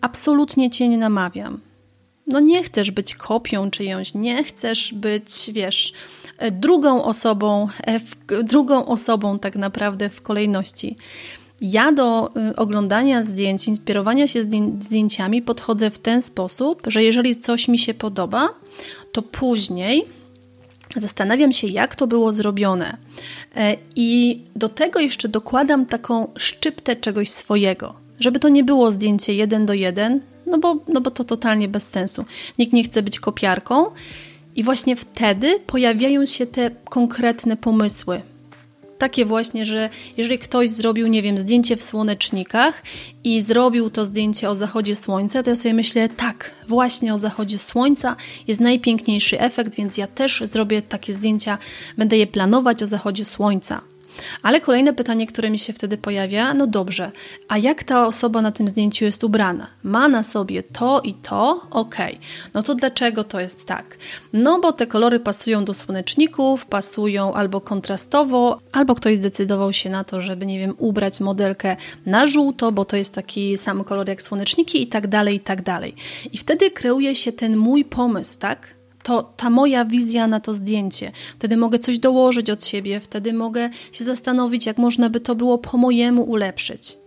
absolutnie 0.00 0.70
cię 0.70 0.88
nie 0.88 0.98
namawiam. 0.98 1.60
No 2.26 2.40
nie 2.40 2.62
chcesz 2.62 2.90
być 2.90 3.14
kopią 3.14 3.70
czyjąś, 3.70 4.14
nie 4.14 4.44
chcesz 4.44 4.94
być, 4.94 5.50
wiesz, 5.52 5.92
drugą 6.50 7.04
osobą, 7.04 7.68
e, 7.86 8.00
drugą 8.44 8.86
osobą 8.86 9.38
tak 9.38 9.56
naprawdę 9.56 10.08
w 10.08 10.22
kolejności. 10.22 10.96
Ja 11.60 11.92
do 11.92 12.30
y, 12.50 12.56
oglądania 12.56 13.24
zdjęć, 13.24 13.68
inspirowania 13.68 14.28
się 14.28 14.42
zdjęciami 14.80 15.42
podchodzę 15.42 15.90
w 15.90 15.98
ten 15.98 16.22
sposób, 16.22 16.82
że 16.86 17.02
jeżeli 17.02 17.36
coś 17.36 17.68
mi 17.68 17.78
się 17.78 17.94
podoba, 17.94 18.48
to 19.12 19.22
później 19.22 20.06
Zastanawiam 20.96 21.52
się, 21.52 21.66
jak 21.66 21.96
to 21.96 22.06
było 22.06 22.32
zrobione. 22.32 22.96
E, 23.56 23.76
I 23.96 24.40
do 24.56 24.68
tego 24.68 25.00
jeszcze 25.00 25.28
dokładam 25.28 25.86
taką 25.86 26.28
szczyptę 26.36 26.96
czegoś 26.96 27.28
swojego, 27.28 27.94
żeby 28.20 28.38
to 28.38 28.48
nie 28.48 28.64
było 28.64 28.90
zdjęcie 28.90 29.34
jeden 29.34 29.66
do 29.66 29.74
jeden, 29.74 30.20
no 30.46 30.58
bo, 30.58 30.76
no 30.88 31.00
bo 31.00 31.10
to 31.10 31.24
totalnie 31.24 31.68
bez 31.68 31.88
sensu. 31.88 32.24
Nikt 32.58 32.72
nie 32.72 32.84
chce 32.84 33.02
być 33.02 33.20
kopiarką. 33.20 33.86
I 34.60 34.62
właśnie 34.62 34.96
wtedy 34.96 35.60
pojawiają 35.66 36.26
się 36.26 36.46
te 36.46 36.70
konkretne 36.70 37.56
pomysły, 37.56 38.22
takie 38.98 39.24
właśnie, 39.24 39.66
że 39.66 39.88
jeżeli 40.16 40.38
ktoś 40.38 40.68
zrobił, 40.68 41.06
nie 41.06 41.22
wiem, 41.22 41.38
zdjęcie 41.38 41.76
w 41.76 41.82
słonecznikach 41.82 42.82
i 43.24 43.42
zrobił 43.42 43.90
to 43.90 44.04
zdjęcie 44.04 44.48
o 44.48 44.54
zachodzie 44.54 44.96
słońca, 44.96 45.42
to 45.42 45.50
ja 45.50 45.56
sobie 45.56 45.74
myślę, 45.74 46.08
tak, 46.08 46.50
właśnie 46.68 47.14
o 47.14 47.18
zachodzie 47.18 47.58
słońca 47.58 48.16
jest 48.48 48.60
najpiękniejszy 48.60 49.40
efekt, 49.40 49.74
więc 49.74 49.96
ja 49.96 50.06
też 50.06 50.42
zrobię 50.44 50.82
takie 50.82 51.12
zdjęcia, 51.12 51.58
będę 51.98 52.16
je 52.16 52.26
planować 52.26 52.82
o 52.82 52.86
zachodzie 52.86 53.24
słońca. 53.24 53.89
Ale 54.42 54.60
kolejne 54.60 54.92
pytanie, 54.92 55.26
które 55.26 55.50
mi 55.50 55.58
się 55.58 55.72
wtedy 55.72 55.98
pojawia, 55.98 56.54
no 56.54 56.66
dobrze, 56.66 57.10
a 57.48 57.58
jak 57.58 57.84
ta 57.84 58.06
osoba 58.06 58.42
na 58.42 58.52
tym 58.52 58.68
zdjęciu 58.68 59.04
jest 59.04 59.24
ubrana? 59.24 59.66
Ma 59.82 60.08
na 60.08 60.22
sobie 60.22 60.62
to 60.62 61.00
i 61.00 61.14
to? 61.14 61.66
Okej. 61.70 62.14
Okay. 62.14 62.26
No 62.54 62.62
to 62.62 62.74
dlaczego 62.74 63.24
to 63.24 63.40
jest 63.40 63.66
tak? 63.66 63.96
No 64.32 64.60
bo 64.60 64.72
te 64.72 64.86
kolory 64.86 65.20
pasują 65.20 65.64
do 65.64 65.74
słoneczników, 65.74 66.66
pasują 66.66 67.32
albo 67.32 67.60
kontrastowo, 67.60 68.60
albo 68.72 68.94
ktoś 68.94 69.16
zdecydował 69.16 69.72
się 69.72 69.90
na 69.90 70.04
to, 70.04 70.20
żeby, 70.20 70.46
nie 70.46 70.58
wiem, 70.58 70.74
ubrać 70.78 71.20
modelkę 71.20 71.76
na 72.06 72.26
żółto, 72.26 72.72
bo 72.72 72.84
to 72.84 72.96
jest 72.96 73.14
taki 73.14 73.58
sam 73.58 73.84
kolor 73.84 74.08
jak 74.08 74.22
słoneczniki 74.22 74.82
i 74.82 74.86
tak 74.86 75.06
dalej, 75.06 75.36
i 75.36 75.40
tak 75.40 75.62
dalej. 75.62 75.94
I 76.32 76.38
wtedy 76.38 76.70
kreuje 76.70 77.14
się 77.14 77.32
ten 77.32 77.56
mój 77.56 77.84
pomysł, 77.84 78.38
tak? 78.38 78.79
To 79.02 79.32
ta 79.36 79.50
moja 79.50 79.84
wizja 79.84 80.26
na 80.26 80.40
to 80.40 80.54
zdjęcie. 80.54 81.12
Wtedy 81.38 81.56
mogę 81.56 81.78
coś 81.78 81.98
dołożyć 81.98 82.50
od 82.50 82.64
siebie, 82.64 83.00
wtedy 83.00 83.32
mogę 83.32 83.70
się 83.92 84.04
zastanowić, 84.04 84.66
jak 84.66 84.78
można 84.78 85.10
by 85.10 85.20
to 85.20 85.34
było 85.34 85.58
po 85.58 85.78
mojemu 85.78 86.22
ulepszyć. 86.22 86.98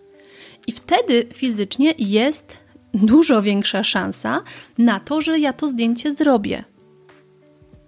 I 0.67 0.71
wtedy 0.71 1.27
fizycznie 1.33 1.93
jest 1.97 2.57
dużo 2.93 3.41
większa 3.41 3.83
szansa 3.83 4.41
na 4.77 4.99
to, 4.99 5.21
że 5.21 5.39
ja 5.39 5.53
to 5.53 5.67
zdjęcie 5.67 6.15
zrobię. 6.15 6.63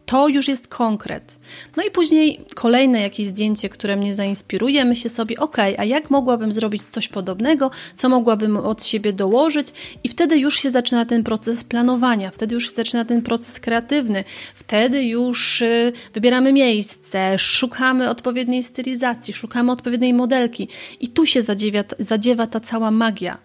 To 0.06 0.28
już 0.28 0.48
jest 0.48 0.68
konkret. 0.68 1.36
No 1.78 1.84
i 1.84 1.91
później 1.91 2.41
kolejne 2.56 3.02
jakieś 3.02 3.28
zdjęcie, 3.28 3.70
które 3.70 3.96
mnie 3.96 4.13
zainspiruje, 4.13 4.86
myślę 4.86 5.10
sobie, 5.10 5.39
ok, 5.39 5.58
a 5.78 5.86
jak 5.86 6.10
mogłabym 6.10 6.52
zrobić 6.52 6.84
coś 6.84 7.08
podobnego, 7.08 7.72
co 7.96 8.10
mogłabym 8.10 8.58
od 8.58 8.86
siebie 8.86 9.13
dołożyć, 9.13 9.68
i 10.04 10.10
wtedy 10.10 10.38
już 10.38 10.60
się 10.60 10.72
zaczyna 10.72 11.06
ten 11.06 11.24
proces 11.24 11.63
planowania, 11.63 12.32
wtedy 12.32 12.56
już 12.56 12.65
się 12.65 12.72
zaczyna 12.72 13.06
ten 13.06 13.22
proces 13.22 13.60
kreatywny, 13.60 14.24
wtedy 14.56 15.04
już 15.04 15.62
y, 15.62 15.94
wybieramy 16.13 16.54
miejsce, 16.54 17.38
szukamy 17.38 18.10
odpowiedniej 18.10 18.63
stylizacji, 18.63 19.34
szukamy 19.34 19.72
odpowiedniej 19.72 20.13
modelki, 20.13 20.68
i 21.00 21.08
tu 21.08 21.26
się 21.26 21.41
zadziewa, 21.41 21.84
zadziewa 22.00 22.48
ta 22.48 22.60
cała 22.60 22.91
magia 22.91 23.38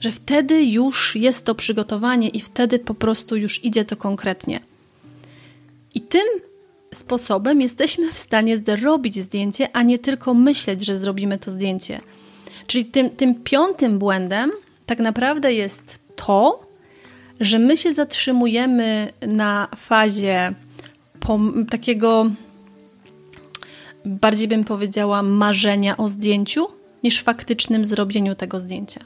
że 0.00 0.12
wtedy 0.12 0.64
już 0.64 1.16
jest 1.16 1.44
to 1.44 1.54
przygotowanie 1.54 2.28
i 2.28 2.40
wtedy 2.40 2.78
po 2.78 2.94
prostu 2.94 3.36
już 3.36 3.64
idzie 3.64 3.84
to 3.84 3.96
konkretnie. 3.96 4.60
I 5.94 6.00
tym 6.00 6.26
sposobem 6.94 7.60
jesteśmy 7.60 8.12
w 8.12 8.18
stanie 8.18 8.58
zrobić 8.58 9.14
zdjęcie, 9.14 9.68
a 9.76 9.82
nie 9.82 9.98
tylko 9.98 10.34
myśleć, 10.34 10.86
że 10.86 10.96
zrobimy 10.96 11.38
to 11.38 11.50
zdjęcie. 11.50 12.00
Czyli 12.66 12.84
tym, 12.84 13.10
tym 13.10 13.34
piątym 13.34 13.98
błędem 13.98 14.50
tak 14.86 14.98
naprawdę 14.98 15.52
jest 15.52 15.98
to, 16.16 16.66
że 17.40 17.58
my 17.58 17.76
się 17.76 17.94
zatrzymujemy 17.94 19.12
na 19.26 19.68
fazie 19.76 20.54
takiego, 21.70 22.30
bardziej 24.04 24.48
bym 24.48 24.64
powiedziała, 24.64 25.22
marzenia 25.22 25.96
o 25.96 26.08
zdjęciu, 26.08 26.66
niż 27.02 27.22
faktycznym 27.22 27.84
zrobieniu 27.84 28.34
tego 28.34 28.60
zdjęcia. 28.60 29.00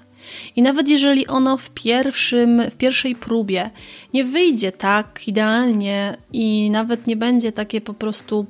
I 0.56 0.62
nawet 0.62 0.88
jeżeli 0.88 1.26
ono 1.26 1.56
w, 1.56 1.70
pierwszym, 1.70 2.62
w 2.70 2.76
pierwszej 2.76 3.16
próbie 3.16 3.70
nie 4.14 4.24
wyjdzie 4.24 4.72
tak 4.72 5.28
idealnie 5.28 6.16
i 6.32 6.70
nawet 6.70 7.06
nie 7.06 7.16
będzie 7.16 7.52
takie 7.52 7.80
po 7.80 7.94
prostu 7.94 8.46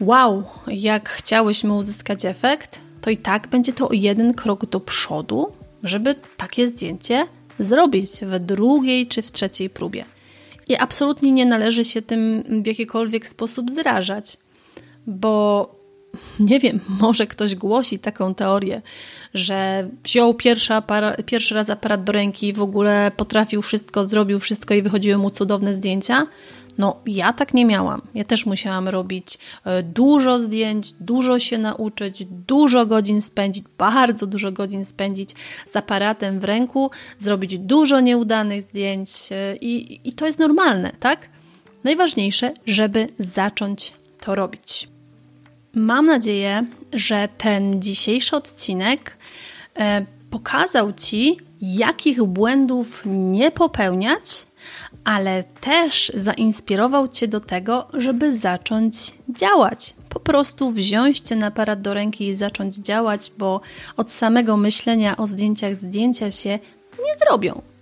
wow, 0.00 0.44
jak 0.66 1.08
chciałyśmy 1.08 1.72
uzyskać 1.72 2.24
efekt, 2.24 2.78
to 3.00 3.10
i 3.10 3.16
tak 3.16 3.48
będzie 3.48 3.72
to 3.72 3.88
jeden 3.92 4.34
krok 4.34 4.66
do 4.66 4.80
przodu, 4.80 5.52
żeby 5.82 6.14
takie 6.36 6.68
zdjęcie 6.68 7.26
zrobić 7.58 8.10
w 8.22 8.38
drugiej 8.38 9.06
czy 9.06 9.22
w 9.22 9.32
trzeciej 9.32 9.70
próbie. 9.70 10.04
I 10.68 10.76
absolutnie 10.76 11.32
nie 11.32 11.46
należy 11.46 11.84
się 11.84 12.02
tym 12.02 12.42
w 12.62 12.66
jakikolwiek 12.66 13.26
sposób 13.26 13.70
zrażać, 13.70 14.36
bo 15.06 15.83
nie 16.40 16.60
wiem, 16.60 16.80
może 17.00 17.26
ktoś 17.26 17.54
głosi 17.54 17.98
taką 17.98 18.34
teorię, 18.34 18.82
że 19.34 19.88
wziął 20.04 20.34
pierwszy, 20.34 20.74
aparat, 20.74 21.22
pierwszy 21.26 21.54
raz 21.54 21.70
aparat 21.70 22.04
do 22.04 22.12
ręki 22.12 22.52
w 22.52 22.62
ogóle 22.62 23.12
potrafił 23.16 23.62
wszystko, 23.62 24.04
zrobił 24.04 24.38
wszystko 24.38 24.74
i 24.74 24.82
wychodziły 24.82 25.18
mu 25.18 25.30
cudowne 25.30 25.74
zdjęcia. 25.74 26.26
No, 26.78 26.96
ja 27.06 27.32
tak 27.32 27.54
nie 27.54 27.64
miałam. 27.64 28.02
Ja 28.14 28.24
też 28.24 28.46
musiałam 28.46 28.88
robić 28.88 29.38
e, 29.64 29.82
dużo 29.82 30.40
zdjęć, 30.42 30.92
dużo 30.92 31.38
się 31.38 31.58
nauczyć, 31.58 32.24
dużo 32.24 32.86
godzin 32.86 33.20
spędzić, 33.20 33.64
bardzo 33.78 34.26
dużo 34.26 34.52
godzin 34.52 34.84
spędzić 34.84 35.30
z 35.66 35.76
aparatem 35.76 36.40
w 36.40 36.44
ręku, 36.44 36.90
zrobić 37.18 37.58
dużo 37.58 38.00
nieudanych 38.00 38.62
zdjęć 38.62 39.10
e, 39.30 39.56
i, 39.56 40.00
i 40.08 40.12
to 40.12 40.26
jest 40.26 40.38
normalne, 40.38 40.92
tak? 41.00 41.28
Najważniejsze, 41.84 42.52
żeby 42.66 43.08
zacząć 43.18 43.92
to 44.20 44.34
robić. 44.34 44.93
Mam 45.74 46.06
nadzieję, 46.06 46.66
że 46.92 47.28
ten 47.38 47.82
dzisiejszy 47.82 48.36
odcinek 48.36 49.16
e, 49.78 50.06
pokazał 50.30 50.92
Ci, 50.92 51.36
jakich 51.60 52.22
błędów 52.22 53.02
nie 53.06 53.50
popełniać, 53.50 54.46
ale 55.04 55.44
też 55.44 56.12
zainspirował 56.14 57.08
Cię 57.08 57.28
do 57.28 57.40
tego, 57.40 57.88
żeby 57.94 58.32
zacząć 58.32 58.96
działać. 59.28 59.94
Po 60.08 60.20
prostu 60.20 60.70
wziąć 60.70 61.20
ten 61.20 61.44
aparat 61.44 61.82
do 61.82 61.94
ręki 61.94 62.28
i 62.28 62.34
zacząć 62.34 62.76
działać, 62.76 63.32
bo 63.38 63.60
od 63.96 64.12
samego 64.12 64.56
myślenia 64.56 65.16
o 65.16 65.26
zdjęciach 65.26 65.74
zdjęcia 65.74 66.30
się 66.30 66.58
nie 67.04 67.16
zrobią. 67.26 67.73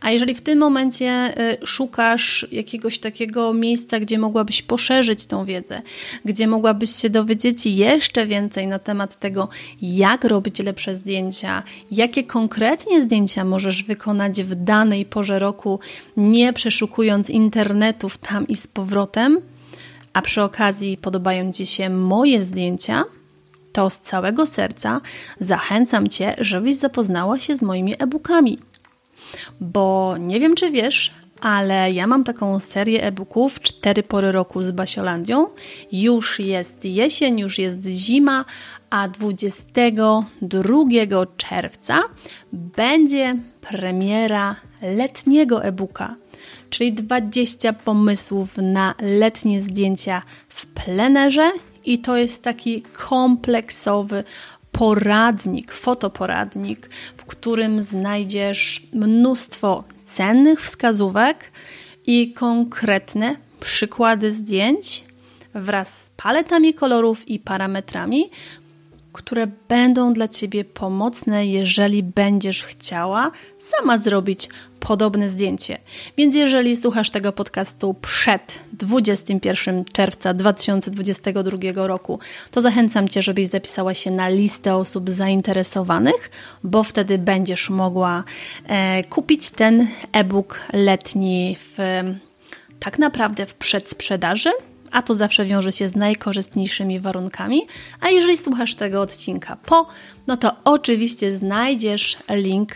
A 0.00 0.10
jeżeli 0.10 0.34
w 0.34 0.40
tym 0.40 0.58
momencie 0.58 1.34
y, 1.62 1.66
szukasz 1.66 2.46
jakiegoś 2.52 2.98
takiego 2.98 3.52
miejsca, 3.54 4.00
gdzie 4.00 4.18
mogłabyś 4.18 4.62
poszerzyć 4.62 5.26
tą 5.26 5.44
wiedzę, 5.44 5.82
gdzie 6.24 6.46
mogłabyś 6.46 6.90
się 6.90 7.10
dowiedzieć 7.10 7.66
jeszcze 7.66 8.26
więcej 8.26 8.66
na 8.66 8.78
temat 8.78 9.18
tego, 9.18 9.48
jak 9.82 10.24
robić 10.24 10.58
lepsze 10.58 10.96
zdjęcia, 10.96 11.62
jakie 11.90 12.24
konkretnie 12.24 13.02
zdjęcia 13.02 13.44
możesz 13.44 13.82
wykonać 13.82 14.42
w 14.42 14.54
danej 14.54 15.04
porze 15.04 15.38
roku, 15.38 15.80
nie 16.16 16.52
przeszukując 16.52 17.30
internetów 17.30 18.18
tam 18.18 18.48
i 18.48 18.56
z 18.56 18.66
powrotem, 18.66 19.40
a 20.12 20.22
przy 20.22 20.42
okazji 20.42 20.96
podobają 20.96 21.52
Ci 21.52 21.66
się 21.66 21.90
moje 21.90 22.42
zdjęcia, 22.42 23.04
to 23.72 23.90
z 23.90 23.98
całego 23.98 24.46
serca 24.46 25.00
zachęcam 25.40 26.08
Cię, 26.08 26.34
żebyś 26.38 26.74
zapoznała 26.74 27.38
się 27.38 27.56
z 27.56 27.62
moimi 27.62 27.94
e-bookami 27.98 28.58
bo 29.60 30.14
nie 30.18 30.40
wiem, 30.40 30.54
czy 30.54 30.70
wiesz, 30.70 31.12
ale 31.40 31.92
ja 31.92 32.06
mam 32.06 32.24
taką 32.24 32.60
serię 32.60 33.02
e-booków 33.02 33.60
Cztery 33.60 34.02
pory 34.02 34.32
roku 34.32 34.62
z 34.62 34.70
Basiolandią. 34.70 35.46
Już 35.92 36.38
jest 36.38 36.84
jesień, 36.84 37.40
już 37.40 37.58
jest 37.58 37.86
zima, 37.86 38.44
a 38.90 39.08
22 39.08 41.26
czerwca 41.36 42.00
będzie 42.52 43.36
premiera 43.60 44.56
letniego 44.82 45.64
e-booka, 45.64 46.14
czyli 46.70 46.92
20 46.92 47.72
pomysłów 47.72 48.56
na 48.56 48.94
letnie 49.00 49.60
zdjęcia 49.60 50.22
w 50.48 50.66
plenerze 50.66 51.50
i 51.84 51.98
to 51.98 52.16
jest 52.16 52.42
taki 52.42 52.82
kompleksowy 52.82 54.24
poradnik, 54.78 55.72
fotoporadnik, 55.72 56.90
w 57.16 57.24
którym 57.24 57.82
znajdziesz 57.82 58.82
mnóstwo 58.92 59.84
cennych 60.04 60.62
wskazówek 60.62 61.52
i 62.06 62.32
konkretne 62.32 63.36
przykłady 63.60 64.32
zdjęć 64.32 65.04
wraz 65.54 66.02
z 66.02 66.10
paletami 66.16 66.74
kolorów 66.74 67.28
i 67.28 67.38
parametrami, 67.38 68.30
które 69.18 69.46
będą 69.68 70.12
dla 70.12 70.28
Ciebie 70.28 70.64
pomocne, 70.64 71.46
jeżeli 71.46 72.02
będziesz 72.02 72.62
chciała 72.62 73.30
sama 73.58 73.98
zrobić 73.98 74.48
podobne 74.80 75.28
zdjęcie. 75.28 75.78
Więc 76.16 76.36
jeżeli 76.36 76.76
słuchasz 76.76 77.10
tego 77.10 77.32
podcastu 77.32 77.94
przed 77.94 78.58
21 78.72 79.84
czerwca 79.84 80.34
2022 80.34 81.86
roku, 81.86 82.18
to 82.50 82.62
zachęcam 82.62 83.08
Cię, 83.08 83.22
żebyś 83.22 83.46
zapisała 83.46 83.94
się 83.94 84.10
na 84.10 84.28
listę 84.28 84.74
osób 84.74 85.10
zainteresowanych, 85.10 86.30
bo 86.64 86.82
wtedy 86.82 87.18
będziesz 87.18 87.70
mogła 87.70 88.24
e, 88.66 89.04
kupić 89.04 89.50
ten 89.50 89.86
e-book 90.12 90.60
letni 90.72 91.56
w 91.58 91.78
tak 92.80 92.98
naprawdę 92.98 93.46
w 93.46 93.54
przedsprzedaży 93.54 94.50
a 94.92 95.02
to 95.02 95.14
zawsze 95.14 95.44
wiąże 95.44 95.72
się 95.72 95.88
z 95.88 95.96
najkorzystniejszymi 95.96 97.00
warunkami. 97.00 97.66
A 98.00 98.08
jeżeli 98.08 98.36
słuchasz 98.36 98.74
tego 98.74 99.00
odcinka 99.00 99.56
po, 99.56 99.86
no 100.26 100.36
to 100.36 100.52
oczywiście 100.64 101.32
znajdziesz 101.32 102.16
link 102.30 102.72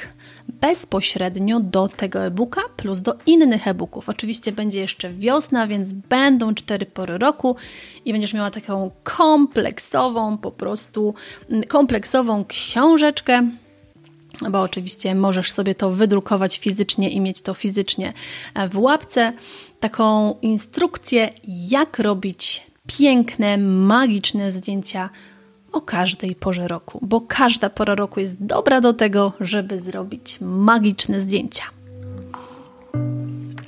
bezpośrednio 0.48 1.61
do 1.61 1.88
tego 1.88 2.25
e-booka 2.25 2.61
plus 2.77 3.01
do 3.01 3.14
innych 3.27 3.68
e-booków. 3.68 4.09
Oczywiście 4.09 4.53
będzie 4.53 4.81
jeszcze 4.81 5.12
wiosna, 5.12 5.66
więc 5.66 5.92
będą 5.92 6.55
cztery 6.55 6.87
pory 6.87 7.18
roku 7.18 7.57
i 8.05 8.12
będziesz 8.12 8.35
miała 8.35 8.51
taką 8.51 8.90
kompleksową, 9.03 10.38
po 10.38 10.51
prostu 10.51 11.14
mm, 11.51 11.62
kompleksową 11.62 12.44
książeczkę, 12.44 13.51
bo 14.50 14.61
oczywiście 14.61 15.14
możesz 15.14 15.52
sobie 15.52 15.74
to 15.74 15.90
wydrukować 15.90 16.59
fizycznie 16.59 17.11
i 17.11 17.20
mieć 17.20 17.42
to 17.42 17.55
fizycznie 17.55 18.12
w 18.70 18.78
łapce 18.78 19.33
taką 19.81 20.37
instrukcję, 20.42 21.33
jak 21.70 21.98
robić 21.98 22.66
piękne, 22.87 23.59
magiczne 23.59 24.50
zdjęcia 24.50 25.11
o 25.72 25.81
każdej 25.81 26.35
porze 26.35 26.68
roku, 26.68 26.98
bo 27.02 27.20
każda 27.20 27.70
pora 27.70 27.94
roku 27.94 28.20
jest 28.20 28.44
dobra 28.44 28.81
do 28.81 28.92
tego, 28.92 29.33
żeby 29.40 29.81
zrobić 29.81 30.38
magiczne 30.40 31.20
zdjęcia. 31.20 31.64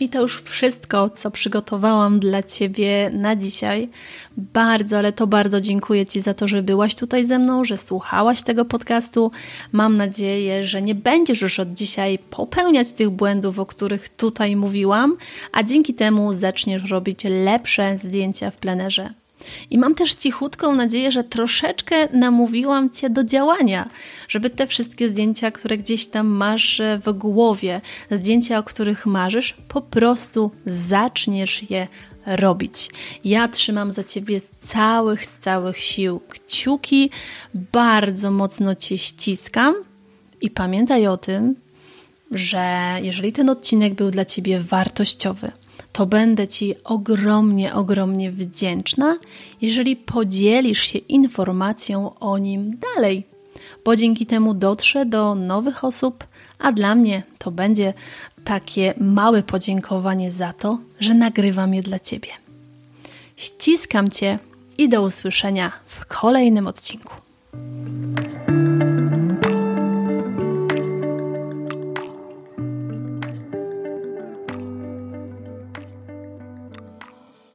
I 0.00 0.08
to 0.08 0.20
już 0.20 0.42
wszystko, 0.42 1.10
co 1.10 1.30
przygotowałam 1.30 2.20
dla 2.20 2.42
Ciebie 2.42 3.10
na 3.12 3.36
dzisiaj. 3.36 3.88
Bardzo, 4.36 4.98
ale 4.98 5.12
to 5.12 5.26
bardzo 5.26 5.60
dziękuję 5.60 6.06
Ci 6.06 6.20
za 6.20 6.34
to, 6.34 6.48
że 6.48 6.62
byłaś 6.62 6.94
tutaj 6.94 7.24
ze 7.24 7.38
mną, 7.38 7.64
że 7.64 7.76
słuchałaś 7.76 8.42
tego 8.42 8.64
podcastu. 8.64 9.30
Mam 9.72 9.96
nadzieję, 9.96 10.64
że 10.64 10.82
nie 10.82 10.94
będziesz 10.94 11.40
już 11.40 11.60
od 11.60 11.72
dzisiaj 11.72 12.18
popełniać 12.18 12.92
tych 12.92 13.10
błędów, 13.10 13.58
o 13.58 13.66
których 13.66 14.08
tutaj 14.08 14.56
mówiłam, 14.56 15.16
a 15.52 15.62
dzięki 15.62 15.94
temu 15.94 16.32
zaczniesz 16.32 16.90
robić 16.90 17.24
lepsze 17.24 17.98
zdjęcia 17.98 18.50
w 18.50 18.56
plenerze. 18.56 19.23
I 19.70 19.78
mam 19.78 19.94
też 19.94 20.14
cichutką 20.14 20.74
nadzieję, 20.74 21.10
że 21.10 21.24
troszeczkę 21.24 22.08
namówiłam 22.12 22.90
Cię 22.90 23.10
do 23.10 23.24
działania, 23.24 23.88
żeby 24.28 24.50
te 24.50 24.66
wszystkie 24.66 25.08
zdjęcia, 25.08 25.50
które 25.50 25.78
gdzieś 25.78 26.06
tam 26.06 26.26
masz 26.26 26.82
w 27.04 27.12
głowie, 27.12 27.80
zdjęcia, 28.10 28.58
o 28.58 28.62
których 28.62 29.06
marzysz, 29.06 29.56
po 29.68 29.80
prostu 29.80 30.50
zaczniesz 30.66 31.70
je 31.70 31.88
robić. 32.26 32.90
Ja 33.24 33.48
trzymam 33.48 33.92
za 33.92 34.04
Ciebie 34.04 34.40
z 34.40 34.50
całych, 34.58 35.26
z 35.26 35.36
całych 35.36 35.78
sił 35.78 36.20
kciuki, 36.28 37.10
bardzo 37.54 38.30
mocno 38.30 38.74
Cię 38.74 38.98
ściskam 38.98 39.74
i 40.40 40.50
pamiętaj 40.50 41.06
o 41.06 41.16
tym, 41.16 41.54
że 42.30 42.96
jeżeli 43.02 43.32
ten 43.32 43.50
odcinek 43.50 43.94
był 43.94 44.10
dla 44.10 44.24
Ciebie 44.24 44.60
wartościowy, 44.60 45.52
to 45.94 46.06
będę 46.06 46.48
Ci 46.48 46.74
ogromnie, 46.84 47.74
ogromnie 47.74 48.30
wdzięczna, 48.30 49.18
jeżeli 49.60 49.96
podzielisz 49.96 50.82
się 50.82 50.98
informacją 50.98 52.18
o 52.18 52.38
nim 52.38 52.78
dalej, 52.94 53.24
bo 53.84 53.96
dzięki 53.96 54.26
temu 54.26 54.54
dotrze 54.54 55.06
do 55.06 55.34
nowych 55.34 55.84
osób, 55.84 56.24
a 56.58 56.72
dla 56.72 56.94
mnie 56.94 57.22
to 57.38 57.50
będzie 57.50 57.94
takie 58.44 58.94
małe 58.98 59.42
podziękowanie 59.42 60.32
za 60.32 60.52
to, 60.52 60.78
że 61.00 61.14
nagrywam 61.14 61.74
je 61.74 61.82
dla 61.82 61.98
Ciebie. 61.98 62.30
Ściskam 63.36 64.10
Cię 64.10 64.38
i 64.78 64.88
do 64.88 65.02
usłyszenia 65.02 65.72
w 65.86 66.06
kolejnym 66.06 66.66
odcinku. 66.66 67.14